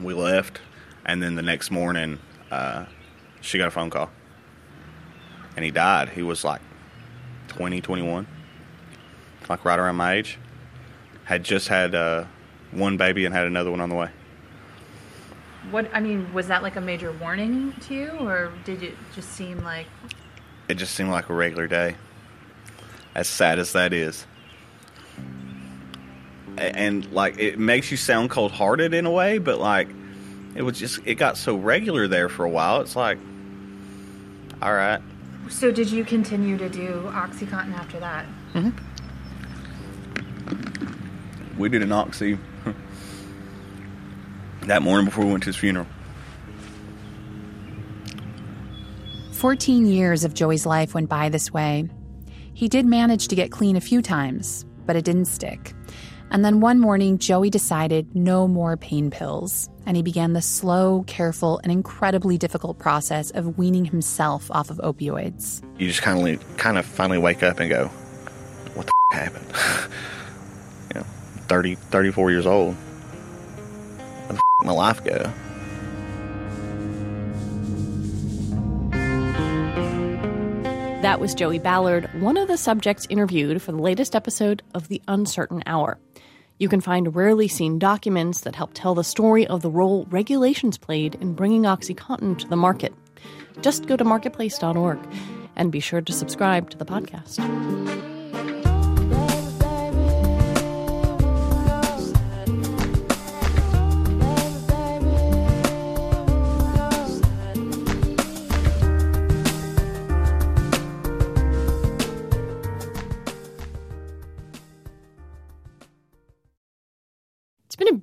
[0.00, 0.60] We left,
[1.04, 2.18] and then the next morning,
[2.50, 2.86] uh,
[3.40, 4.10] she got a phone call.
[5.56, 6.08] And he died.
[6.08, 6.60] He was like
[7.48, 8.26] 20, 21.
[9.48, 10.38] like right around my age.
[11.24, 12.24] Had just had uh,
[12.70, 14.10] one baby and had another one on the way.
[15.70, 19.30] What I mean, was that like a major warning to you, or did it just
[19.30, 19.86] seem like
[20.68, 21.96] It just seemed like a regular day.
[23.14, 24.26] As sad as that is.
[26.58, 29.88] And like it makes you sound cold hearted in a way, but like
[30.54, 32.80] it was just it got so regular there for a while.
[32.80, 33.18] It's like
[34.62, 35.00] all right.
[35.50, 38.24] So did you continue to do OxyContin after that?
[38.54, 38.70] Mm-hmm.
[41.58, 42.38] We did an oxy
[44.62, 45.86] that morning before we went to his funeral.
[49.32, 51.86] 14 years of Joey's life went by this way.
[52.54, 55.74] He did manage to get clean a few times, but it didn't stick.
[56.30, 61.04] And then one morning, Joey decided no more pain pills, and he began the slow,
[61.06, 65.62] careful, and incredibly difficult process of weaning himself off of opioids.
[65.78, 67.86] You just kind of kind of finally wake up and go,
[68.74, 69.46] "What the f- happened?"
[70.94, 71.06] you know,
[71.48, 72.74] 30, 34 years old.
[72.74, 75.32] Where the f- my life go?
[81.04, 85.02] That was Joey Ballard, one of the subjects interviewed for the latest episode of The
[85.06, 85.98] Uncertain Hour.
[86.56, 90.78] You can find rarely seen documents that help tell the story of the role regulations
[90.78, 92.94] played in bringing OxyContin to the market.
[93.60, 94.98] Just go to marketplace.org
[95.56, 97.38] and be sure to subscribe to the podcast.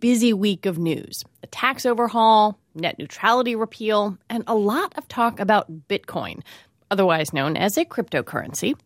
[0.02, 5.40] Busy week of news a tax overhaul, net neutrality repeal, and a lot of talk
[5.40, 6.42] about Bitcoin,
[6.90, 8.78] otherwise known as a cryptocurrency.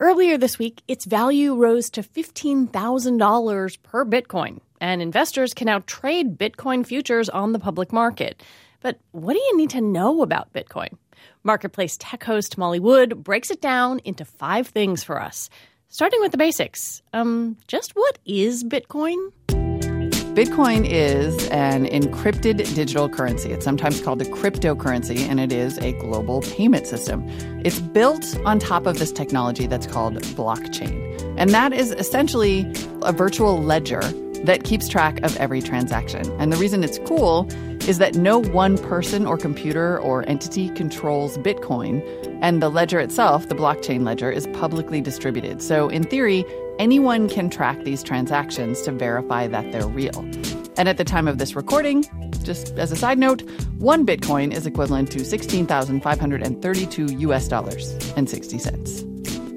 [0.00, 6.36] Earlier this week, its value rose to $15,000 per Bitcoin, and investors can now trade
[6.38, 8.42] Bitcoin futures on the public market.
[8.80, 10.96] But what do you need to know about Bitcoin?
[11.44, 15.50] Marketplace tech host Molly Wood breaks it down into five things for us.
[15.88, 17.02] Starting with the basics.
[17.12, 19.30] Um, just what is Bitcoin?
[20.32, 23.52] Bitcoin is an encrypted digital currency.
[23.52, 27.28] It's sometimes called a cryptocurrency, and it is a global payment system.
[27.66, 31.34] It's built on top of this technology that's called blockchain.
[31.36, 32.60] And that is essentially
[33.02, 34.00] a virtual ledger
[34.44, 36.26] that keeps track of every transaction.
[36.40, 37.46] And the reason it's cool
[37.86, 42.02] is that no one person or computer or entity controls Bitcoin,
[42.40, 45.60] and the ledger itself, the blockchain ledger, is publicly distributed.
[45.60, 46.46] So, in theory,
[46.78, 50.18] anyone can track these transactions to verify that they're real.
[50.76, 52.04] And at the time of this recording,
[52.42, 53.42] just as a side note,
[53.78, 59.04] one Bitcoin is equivalent to 16,532 US dollars and 60 cents.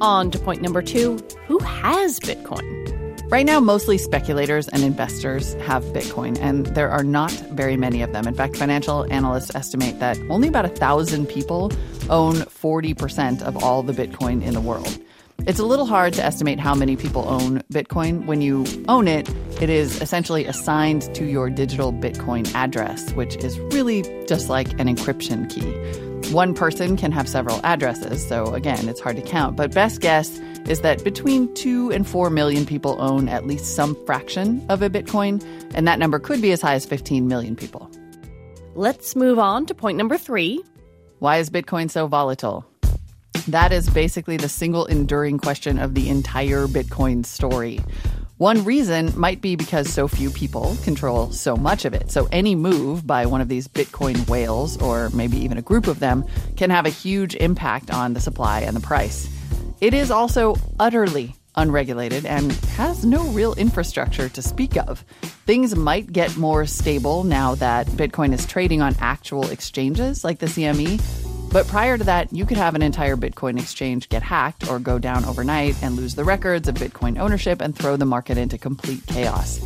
[0.01, 2.85] On to point number two who has Bitcoin?
[3.31, 8.13] Right now, mostly speculators and investors have Bitcoin, and there are not very many of
[8.13, 8.27] them.
[8.27, 11.71] In fact, financial analysts estimate that only about a thousand people
[12.11, 14.99] own 40% of all the Bitcoin in the world.
[15.39, 18.25] It's a little hard to estimate how many people own Bitcoin.
[18.25, 19.29] When you own it,
[19.61, 24.87] it is essentially assigned to your digital Bitcoin address, which is really just like an
[24.87, 26.33] encryption key.
[26.33, 29.55] One person can have several addresses, so again, it's hard to count.
[29.55, 33.95] But best guess is that between 2 and 4 million people own at least some
[34.07, 35.43] fraction of a Bitcoin,
[35.75, 37.91] and that number could be as high as 15 million people.
[38.73, 40.63] Let's move on to point number three.
[41.19, 42.65] Why is Bitcoin so volatile?
[43.47, 47.79] That is basically the single enduring question of the entire Bitcoin story.
[48.37, 52.11] One reason might be because so few people control so much of it.
[52.11, 55.99] So any move by one of these Bitcoin whales, or maybe even a group of
[55.99, 56.25] them,
[56.57, 59.29] can have a huge impact on the supply and the price.
[59.79, 65.05] It is also utterly unregulated and has no real infrastructure to speak of.
[65.45, 70.47] Things might get more stable now that Bitcoin is trading on actual exchanges like the
[70.47, 71.34] CME.
[71.55, 74.99] But prior to that, you could have an entire Bitcoin exchange get hacked or go
[74.99, 79.05] down overnight and lose the records of Bitcoin ownership and throw the market into complete
[79.07, 79.61] chaos.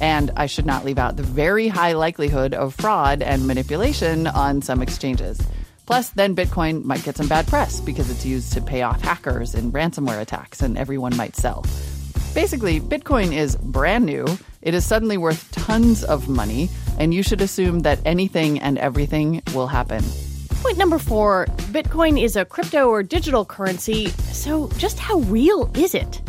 [0.00, 4.62] And I should not leave out the very high likelihood of fraud and manipulation on
[4.62, 5.40] some exchanges.
[5.86, 9.56] Plus, then Bitcoin might get some bad press because it's used to pay off hackers
[9.56, 11.64] and ransomware attacks, and everyone might sell.
[12.32, 14.24] Basically, Bitcoin is brand new.
[14.62, 19.42] It is suddenly worth tons of money, and you should assume that anything and everything
[19.52, 20.04] will happen.
[20.64, 25.94] Point number four Bitcoin is a crypto or digital currency, so just how real is
[25.94, 26.22] it?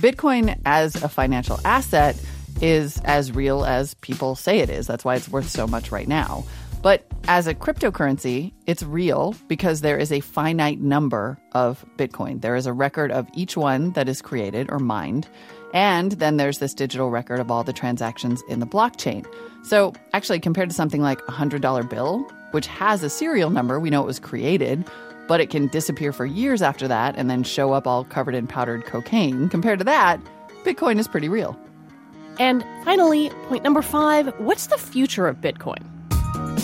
[0.00, 2.18] Bitcoin as a financial asset
[2.62, 4.86] is as real as people say it is.
[4.86, 6.46] That's why it's worth so much right now.
[6.80, 12.40] But as a cryptocurrency, it's real because there is a finite number of Bitcoin.
[12.40, 15.28] There is a record of each one that is created or mined.
[15.76, 19.26] And then there's this digital record of all the transactions in the blockchain.
[19.62, 22.20] So, actually, compared to something like a $100 bill,
[22.52, 24.88] which has a serial number, we know it was created,
[25.28, 28.46] but it can disappear for years after that and then show up all covered in
[28.46, 29.50] powdered cocaine.
[29.50, 30.18] Compared to that,
[30.64, 31.54] Bitcoin is pretty real.
[32.38, 35.84] And finally, point number five what's the future of Bitcoin?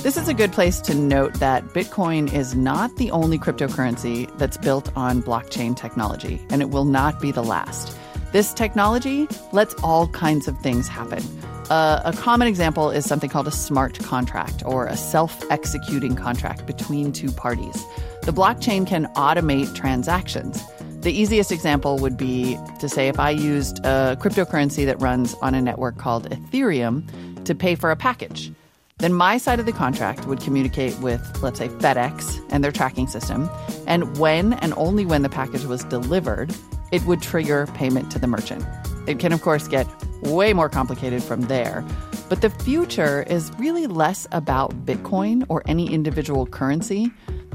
[0.03, 4.57] This is a good place to note that Bitcoin is not the only cryptocurrency that's
[4.57, 7.95] built on blockchain technology, and it will not be the last.
[8.33, 11.23] This technology lets all kinds of things happen.
[11.69, 16.67] Uh, a common example is something called a smart contract or a self executing contract
[16.67, 17.85] between two parties.
[18.23, 20.63] The blockchain can automate transactions.
[21.03, 25.55] The easiest example would be to say if I used a cryptocurrency that runs on
[25.55, 28.51] a network called Ethereum to pay for a package.
[28.99, 33.09] Then my side of the contract would communicate with, let's say, FedEx and their tracking
[33.09, 33.51] system.
[33.87, 36.55] And when and only when the package was delivered,
[36.93, 38.65] it would trigger payment to the merchant.
[39.09, 39.87] It can, of course, get
[40.23, 41.85] way more complicated from there.
[42.29, 47.11] But the future is really less about Bitcoin or any individual currency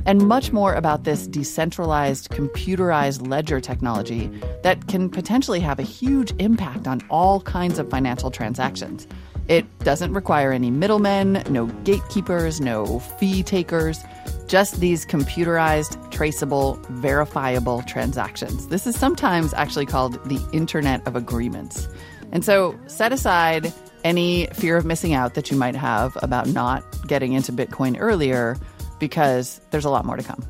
[0.05, 4.31] and much more about this decentralized, computerized ledger technology
[4.63, 9.07] that can potentially have a huge impact on all kinds of financial transactions.
[9.47, 13.99] It doesn't require any middlemen, no gatekeepers, no fee takers,
[14.47, 18.67] just these computerized, traceable, verifiable transactions.
[18.67, 21.87] This is sometimes actually called the Internet of Agreements.
[22.31, 23.73] And so set aside
[24.03, 28.57] any fear of missing out that you might have about not getting into Bitcoin earlier
[28.99, 30.43] because there's a lot more to come.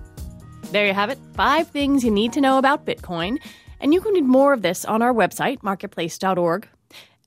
[0.71, 3.37] There you have it five things you need to know about Bitcoin.
[3.79, 6.67] And you can read more of this on our website, marketplace.org.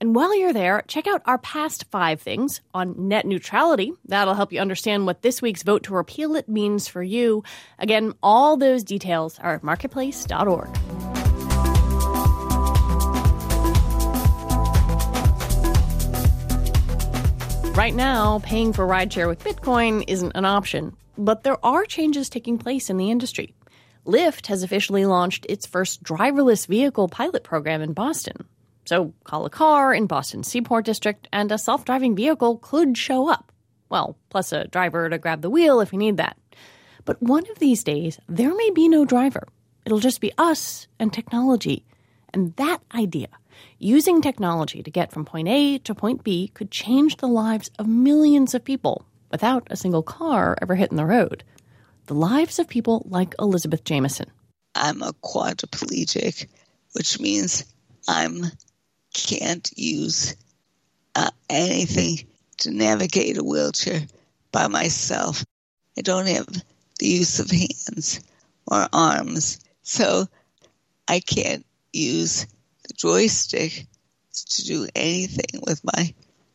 [0.01, 3.93] And while you're there, check out our past five things on net neutrality.
[4.07, 7.45] That'll help you understand what this week's vote to repeal it means for you.
[7.79, 10.69] Again, all those details are at marketplace.org.
[17.77, 22.57] Right now, paying for rideshare with Bitcoin isn't an option, but there are changes taking
[22.57, 23.55] place in the industry.
[24.07, 28.47] Lyft has officially launched its first driverless vehicle pilot program in Boston.
[28.91, 33.29] So, call a car in Boston's Seaport District, and a self driving vehicle could show
[33.29, 33.53] up.
[33.89, 36.37] Well, plus a driver to grab the wheel if you need that.
[37.05, 39.47] But one of these days, there may be no driver.
[39.87, 41.85] It'll just be us and technology.
[42.35, 43.29] And that idea,
[43.79, 47.87] using technology to get from point A to point B, could change the lives of
[47.87, 51.45] millions of people without a single car ever hitting the road.
[52.07, 54.33] The lives of people like Elizabeth Jameson.
[54.75, 56.49] I'm a quadriplegic,
[56.95, 57.73] which means
[58.09, 58.47] I'm
[59.13, 60.37] can't use
[61.15, 62.27] uh, anything
[62.59, 64.03] to navigate a wheelchair
[64.53, 65.45] by myself.
[65.99, 66.49] I don't have
[66.99, 68.21] the use of hands
[68.67, 70.27] or arms, so
[71.09, 72.47] I can't use
[72.87, 73.87] the joystick
[74.33, 76.15] to do anything with my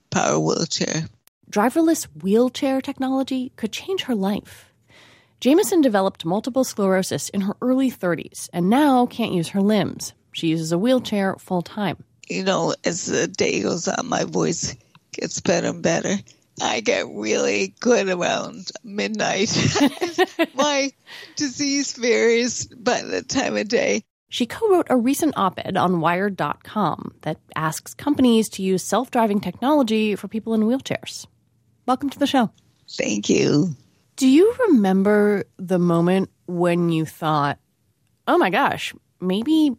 [0.09, 1.09] power wheelchair.
[1.49, 4.71] Driverless wheelchair technology could change her life.
[5.39, 10.13] Jameson developed multiple sclerosis in her early 30s and now can't use her limbs.
[10.31, 12.03] She uses a wheelchair full time.
[12.27, 14.75] You know, as the day goes on, my voice
[15.11, 16.17] gets better and better.
[16.61, 19.55] I get really good around midnight.
[20.55, 20.91] my
[21.35, 24.03] disease varies by the time of day.
[24.29, 29.11] She co wrote a recent op ed on Wired.com that asks companies to use self
[29.11, 31.27] driving technology for people in wheelchairs.
[31.85, 32.51] Welcome to the show.
[32.89, 33.75] Thank you.
[34.15, 37.59] Do you remember the moment when you thought,
[38.27, 39.75] oh my gosh, maybe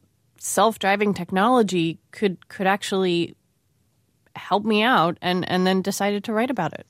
[0.47, 3.37] self driving technology could, could actually
[4.37, 6.87] help me out and, and then decided to write about it?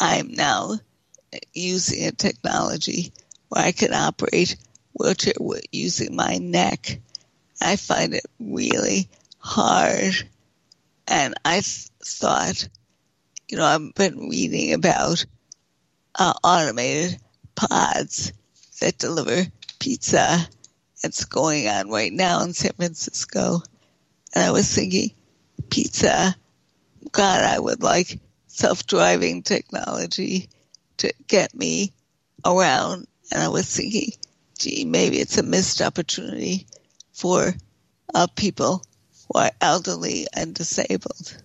[0.00, 0.78] I'm now
[1.52, 3.12] using a technology
[3.48, 4.56] where I can operate
[4.92, 5.34] wheelchair
[5.72, 7.00] using my neck.
[7.60, 9.08] I find it really
[9.38, 10.14] hard.
[11.08, 12.68] And I thought,
[13.48, 15.26] you know, I've been reading about
[16.14, 17.20] uh, automated
[17.56, 18.32] pods
[18.80, 19.46] that deliver
[19.80, 20.48] pizza.
[21.04, 23.60] It's going on right now in San Francisco.
[24.34, 25.10] And I was thinking,
[25.68, 26.34] pizza,
[27.12, 30.48] God, I would like self driving technology
[30.96, 31.92] to get me
[32.42, 33.06] around.
[33.30, 34.12] And I was thinking,
[34.58, 36.66] gee, maybe it's a missed opportunity
[37.12, 37.52] for
[38.14, 38.82] uh, people
[39.28, 41.36] who are elderly and disabled.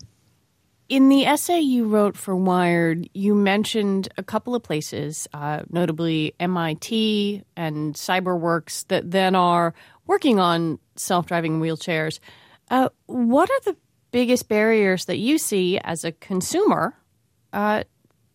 [0.90, 6.34] In the essay you wrote for Wired, you mentioned a couple of places, uh, notably
[6.40, 9.76] MIT and CyberWorks, that then are
[10.08, 12.20] working on self driving wheelchairs.
[12.72, 13.78] Uh, what are the
[14.10, 16.96] biggest barriers that you see as a consumer
[17.54, 17.84] uh,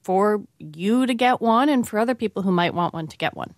[0.04, 3.36] for you to get one and for other people who might want one to get
[3.36, 3.52] one?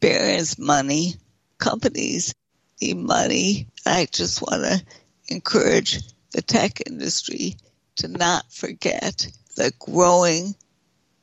[0.00, 1.16] Is money.
[1.58, 2.34] Companies
[2.80, 3.68] need money.
[3.84, 4.82] I just want to
[5.28, 6.00] encourage
[6.32, 7.56] the tech industry
[7.96, 10.54] to not forget the growing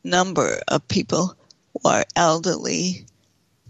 [0.03, 1.35] number of people
[1.73, 3.05] who are elderly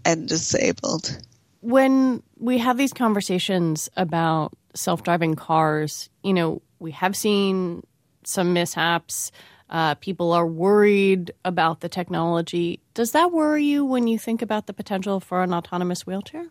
[0.04, 1.18] and disabled.
[1.60, 7.82] When we have these conversations about self driving cars, you know, we have seen
[8.24, 9.32] some mishaps.
[9.68, 12.80] Uh, people are worried about the technology.
[12.94, 16.46] Does that worry you when you think about the potential for an autonomous wheelchair?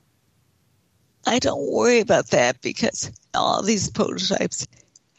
[1.26, 4.67] I don't worry about that because all these prototypes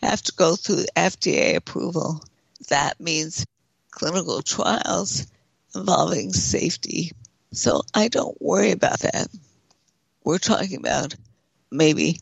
[0.02, 2.22] have to go through FDA approval.
[2.68, 3.44] That means
[3.90, 5.26] clinical trials
[5.74, 7.12] involving safety.
[7.52, 9.28] So I don't worry about that.
[10.22, 11.14] We're talking about
[11.70, 12.20] maybe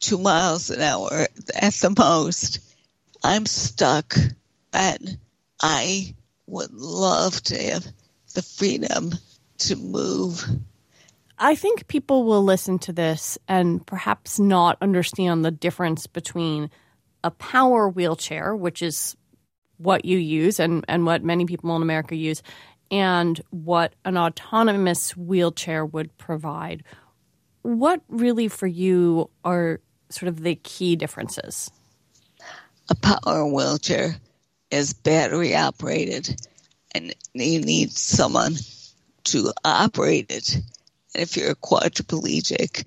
[0.00, 2.60] two miles an hour at the most.
[3.24, 4.16] I'm stuck
[4.72, 5.18] and
[5.60, 6.14] I
[6.46, 7.86] would love to have
[8.34, 9.12] the freedom
[9.58, 10.44] to move.
[11.38, 16.70] I think people will listen to this and perhaps not understand the difference between
[17.22, 19.16] a power wheelchair, which is
[19.76, 22.42] what you use and, and what many people in America use,
[22.90, 26.82] and what an autonomous wheelchair would provide.
[27.62, 29.80] What really for you are
[30.10, 31.70] sort of the key differences?
[32.90, 34.16] A power wheelchair
[34.70, 36.34] is battery operated
[36.92, 38.54] and you need someone
[39.24, 40.56] to operate it.
[41.14, 42.84] And if you're a quadriplegic,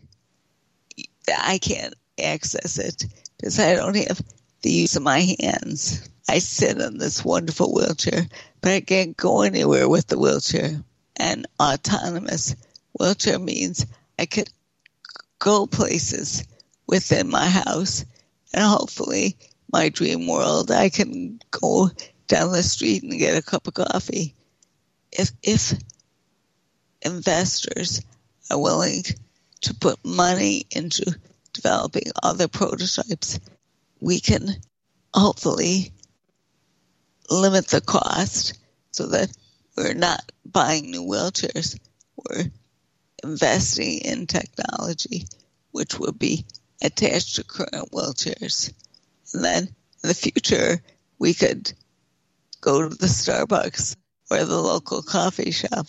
[1.28, 3.06] I can't access it
[3.38, 4.22] because I don't have
[4.62, 6.08] the use of my hands.
[6.30, 8.28] I sit in this wonderful wheelchair,
[8.62, 10.82] but I can't go anywhere with the wheelchair.
[11.16, 12.56] And autonomous
[12.98, 13.86] wheelchair means
[14.18, 14.50] I could
[15.40, 16.46] go places
[16.88, 18.06] within my house
[18.54, 19.38] and hopefully
[19.72, 21.90] my dream world I can go
[22.28, 24.36] down the street and get a cup of coffee.
[25.12, 25.74] If if
[27.02, 28.02] investors
[28.49, 29.04] are willing
[29.62, 31.16] to put money into
[31.54, 33.39] developing other prototypes,
[33.99, 34.49] we can
[35.14, 35.91] hopefully
[37.30, 38.60] limit the cost
[38.91, 39.32] so that
[39.78, 41.80] we're not buying new wheelchairs.
[42.18, 42.52] We're
[43.24, 45.26] investing in technology
[45.72, 46.45] which will be
[46.82, 48.74] attached to current wheelchairs.
[49.34, 49.64] And then
[50.04, 50.82] in the future,
[51.20, 51.72] we could
[52.60, 53.95] go to the Starbucks
[54.30, 55.88] or the local coffee shop.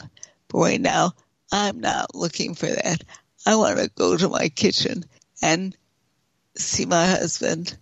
[0.53, 1.12] Right now,
[1.50, 3.05] I'm not looking for that.
[3.46, 5.05] I want to go to my kitchen
[5.40, 5.76] and
[6.57, 7.76] see my husband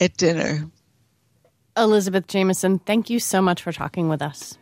[0.00, 0.68] at dinner.
[1.76, 4.58] Elizabeth Jameson, thank you so much for talking with us.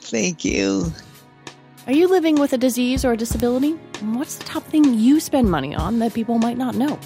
[0.00, 0.92] Thank you.
[1.86, 3.72] Are you living with a disease or a disability?
[4.00, 6.98] What's the top thing you spend money on that people might not know?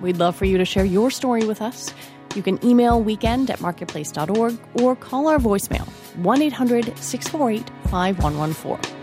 [0.00, 1.92] We'd love for you to share your story with us.
[2.34, 8.97] You can email weekend at marketplace.org or call our voicemail 1 800 648 5114.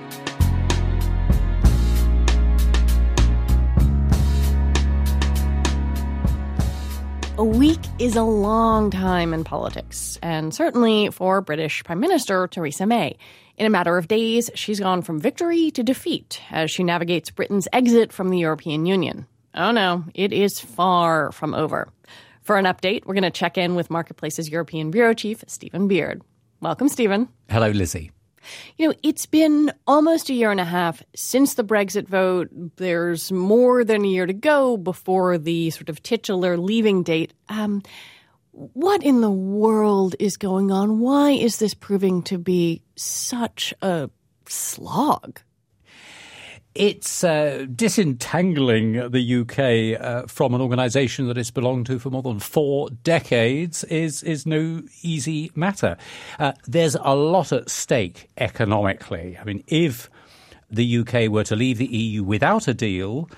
[7.37, 12.85] A week is a long time in politics, and certainly for British Prime Minister Theresa
[12.85, 13.17] May.
[13.57, 17.67] In a matter of days, she's gone from victory to defeat as she navigates Britain's
[17.73, 19.27] exit from the European Union.
[19.53, 21.89] Oh no, it is far from over.
[22.41, 26.21] For an update, we're going to check in with Marketplace's European Bureau Chief, Stephen Beard.
[26.61, 27.27] Welcome, Stephen.
[27.49, 28.11] Hello, Lizzie.
[28.77, 32.49] You know, it's been almost a year and a half since the Brexit vote.
[32.77, 37.33] There's more than a year to go before the sort of titular leaving date.
[37.49, 37.81] Um,
[38.51, 40.99] what in the world is going on?
[40.99, 44.09] Why is this proving to be such a
[44.47, 45.41] slog?
[46.75, 52.21] It's uh, disentangling the UK uh, from an organisation that it's belonged to for more
[52.21, 55.95] than four decades is is no easy matter.
[56.37, 59.37] Uh, there's a lot at stake economically.
[59.39, 60.09] I mean, if
[60.69, 63.29] the UK were to leave the EU without a deal,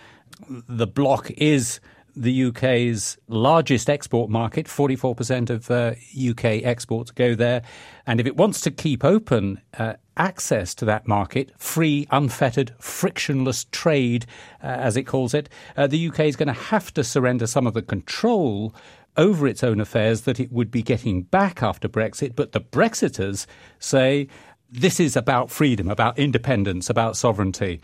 [0.49, 1.79] the bloc is
[2.21, 4.65] the UK's largest export market.
[4.65, 7.61] 44% of uh, UK exports go there.
[8.05, 13.65] And if it wants to keep open uh, access to that market, free, unfettered, frictionless
[13.65, 14.25] trade,
[14.63, 17.67] uh, as it calls it, uh, the UK is going to have to surrender some
[17.67, 18.73] of the control
[19.15, 22.35] over its own affairs that it would be getting back after Brexit.
[22.35, 23.45] But the Brexiters
[23.79, 24.27] say
[24.69, 27.79] this is about freedom, about independence, about sovereignty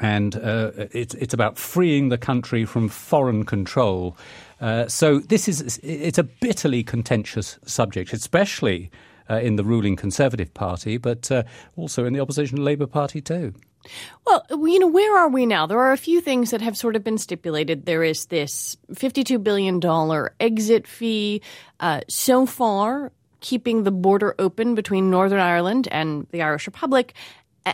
[0.00, 4.16] and uh, it's it's about freeing the country from foreign control.
[4.60, 8.90] Uh, so this is it's a bitterly contentious subject, especially
[9.30, 11.42] uh, in the ruling Conservative Party, but uh,
[11.76, 13.54] also in the opposition Labour Party too.
[14.26, 15.66] Well, you know, where are we now?
[15.66, 17.86] There are a few things that have sort of been stipulated.
[17.86, 19.80] There is this $52 billion
[20.40, 21.40] exit fee.
[21.78, 27.14] Uh, so far, keeping the border open between Northern Ireland and the Irish Republic.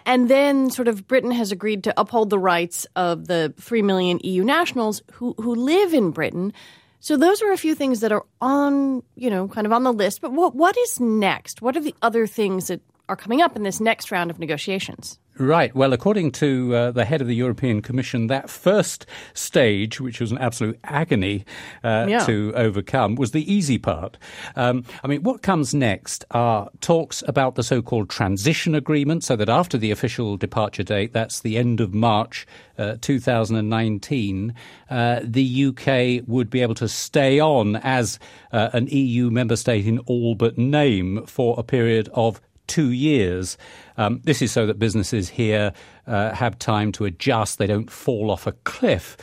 [0.06, 4.18] And then, sort of, Britain has agreed to uphold the rights of the 3 million
[4.24, 6.54] EU nationals who, who live in Britain.
[7.00, 9.92] So, those are a few things that are on, you know, kind of on the
[9.92, 10.22] list.
[10.22, 11.60] But what, what is next?
[11.60, 15.18] What are the other things that are coming up in this next round of negotiations?
[15.38, 15.74] Right.
[15.74, 20.30] Well, according to uh, the head of the European Commission, that first stage, which was
[20.30, 21.46] an absolute agony
[21.82, 22.26] uh, yeah.
[22.26, 24.18] to overcome, was the easy part.
[24.56, 29.34] Um, I mean, what comes next are talks about the so called transition agreement, so
[29.36, 34.54] that after the official departure date, that's the end of March uh, 2019,
[34.90, 38.18] uh, the UK would be able to stay on as
[38.52, 42.40] uh, an EU member state in all but name for a period of
[42.72, 43.58] two years.
[43.98, 45.74] Um, this is so that businesses here
[46.06, 49.18] uh, have time to adjust, they don't fall off a cliff.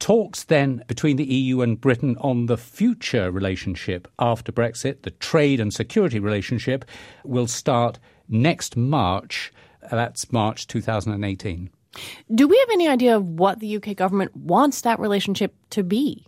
[0.00, 5.60] Talks then between the EU and Britain on the future relationship after Brexit, the trade
[5.60, 6.84] and security relationship,
[7.24, 9.52] will start next March.
[9.88, 11.70] That's March 2018.
[12.34, 16.26] Do we have any idea of what the UK government wants that relationship to be?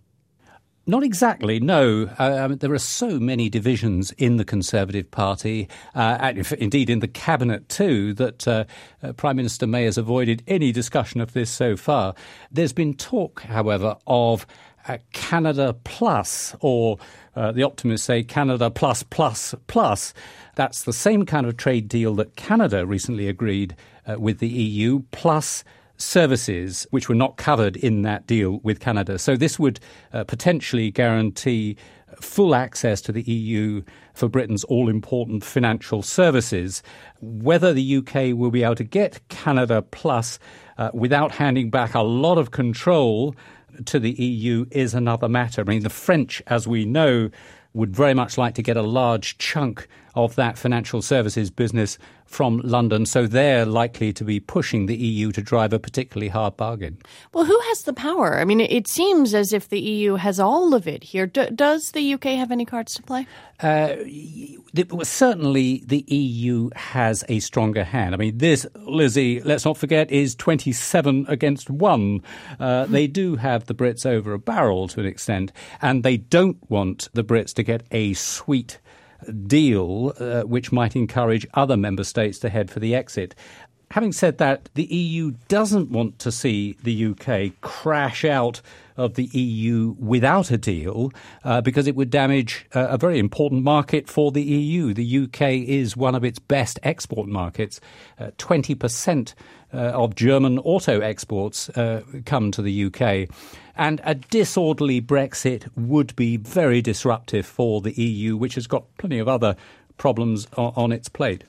[0.85, 2.09] Not exactly, no.
[2.19, 6.99] Uh, um, there are so many divisions in the Conservative Party, uh, and indeed in
[6.99, 8.65] the cabinet too, that uh,
[9.01, 12.15] uh, Prime Minister May has avoided any discussion of this so far.
[12.51, 14.45] There's been talk, however, of
[14.85, 16.97] uh, Canada Plus, or
[17.37, 20.13] uh, the optimists say Canada Plus Plus Plus.
[20.55, 23.73] That's the same kind of trade deal that Canada recently agreed
[24.17, 25.63] with the EU, plus
[25.97, 29.17] services which were not covered in that deal with Canada.
[29.19, 29.79] So this would
[30.11, 31.77] uh, potentially guarantee
[32.21, 33.81] full access to the EU
[34.13, 36.83] for Britain's all important financial services.
[37.21, 40.39] Whether the UK will be able to get Canada Plus
[40.77, 43.35] uh, without handing back a lot of control
[43.85, 45.61] to the EU is another matter.
[45.61, 47.29] I mean, the French, as we know,
[47.73, 51.97] would very much like to get a large chunk of that financial services business
[52.33, 56.57] from London, so they're likely to be pushing the EU to drive a particularly hard
[56.57, 56.97] bargain.
[57.31, 58.39] Well, who has the power?
[58.39, 61.27] I mean, it seems as if the EU has all of it here.
[61.27, 63.27] D- does the UK have any cards to play?
[63.59, 63.95] Uh,
[65.03, 68.15] certainly, the EU has a stronger hand.
[68.15, 72.21] I mean, this, Lizzie, let's not forget, is 27 against 1.
[72.59, 76.57] Uh, they do have the Brits over a barrel to an extent, and they don't
[76.69, 78.79] want the Brits to get a sweet
[79.23, 83.35] deal uh, which might encourage other member states to head for the exit.
[83.93, 88.59] Having said that, the EU doesn't want to see the UK crash out
[88.97, 91.11] of the EU without a deal
[91.43, 94.95] uh, because it would damage uh, a very important market for the EU.
[94.95, 97.79] The UK is one of its best export markets.
[98.19, 99.35] Uh, 20%
[99.73, 103.29] uh, of German auto exports uh, come to the UK.
[103.75, 109.19] And a disorderly Brexit would be very disruptive for the EU, which has got plenty
[109.19, 109.55] of other
[109.97, 111.43] problems on, on its plate.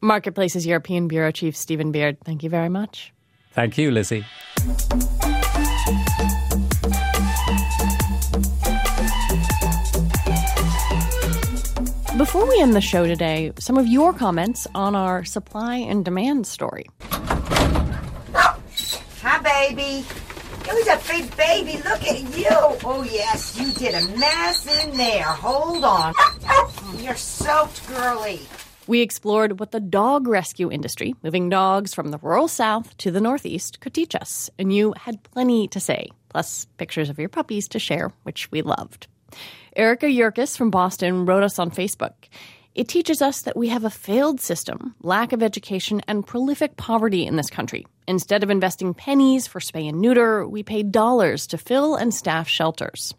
[0.00, 3.12] Marketplace's European Bureau Chief Stephen Beard, thank you very much.
[3.52, 4.24] Thank you, Lizzie.
[12.18, 16.46] Before we end the show today, some of your comments on our supply and demand
[16.46, 16.86] story.
[19.22, 20.04] Hi, baby.
[20.74, 21.76] Who's a big baby?
[21.84, 22.48] Look at you.
[22.50, 25.22] Oh, yes, you did a mess in there.
[25.22, 26.12] Hold on.
[26.98, 28.40] You're soaked, girly.
[28.88, 33.20] We explored what the dog rescue industry, moving dogs from the rural south to the
[33.20, 34.50] northeast, could teach us.
[34.58, 38.60] And you had plenty to say, plus pictures of your puppies to share, which we
[38.60, 39.06] loved.
[39.76, 42.14] Erica Yerkes from Boston wrote us on Facebook.
[42.74, 47.24] It teaches us that we have a failed system, lack of education, and prolific poverty
[47.24, 47.86] in this country.
[48.06, 52.46] Instead of investing pennies for spay and neuter, we pay dollars to fill and staff
[52.46, 53.14] shelters.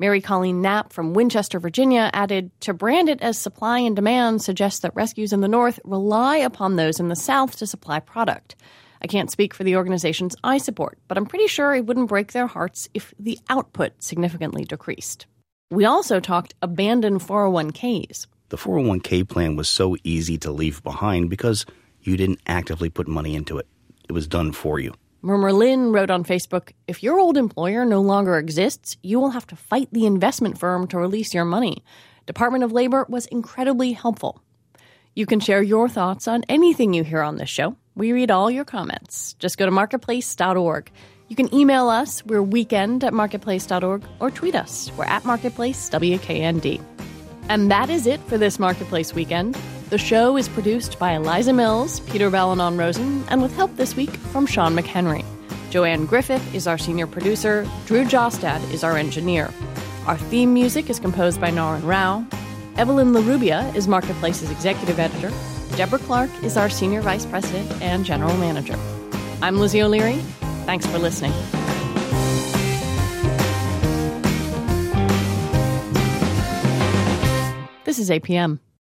[0.00, 4.80] Mary Colleen Knapp from Winchester, Virginia added To brand it as supply and demand suggests
[4.80, 8.56] that rescues in the North rely upon those in the South to supply product.
[9.00, 12.32] I can't speak for the organizations I support, but I'm pretty sure it wouldn't break
[12.32, 15.26] their hearts if the output significantly decreased.
[15.70, 18.26] We also talked abandoned 401ks.
[18.48, 21.64] The 401k plan was so easy to leave behind because
[22.00, 23.68] you didn't actively put money into it.
[24.08, 24.94] It was done for you.
[25.22, 29.56] Lynn wrote on Facebook If your old employer no longer exists, you will have to
[29.56, 31.82] fight the investment firm to release your money.
[32.26, 34.42] Department of Labor was incredibly helpful.
[35.14, 37.76] You can share your thoughts on anything you hear on this show.
[37.94, 39.34] We read all your comments.
[39.38, 40.90] Just go to marketplace.org.
[41.28, 42.24] You can email us.
[42.26, 44.90] We're weekend at marketplace.org or tweet us.
[44.96, 46.82] We're at marketplace WKND.
[47.48, 49.56] And that is it for this Marketplace weekend.
[49.94, 54.44] The show is produced by Eliza Mills, Peter Balonon-Rosen, and with help this week from
[54.44, 55.24] Sean McHenry.
[55.70, 59.54] Joanne Griffith is our senior producer, Drew Jostad is our engineer.
[60.08, 62.26] Our theme music is composed by Naran Rao.
[62.76, 65.30] Evelyn Larrubia is Marketplace's executive editor.
[65.76, 68.76] Deborah Clark is our senior vice president and general manager.
[69.42, 70.18] I'm Lizzie O'Leary.
[70.66, 71.30] Thanks for listening.
[77.84, 78.58] This is APM.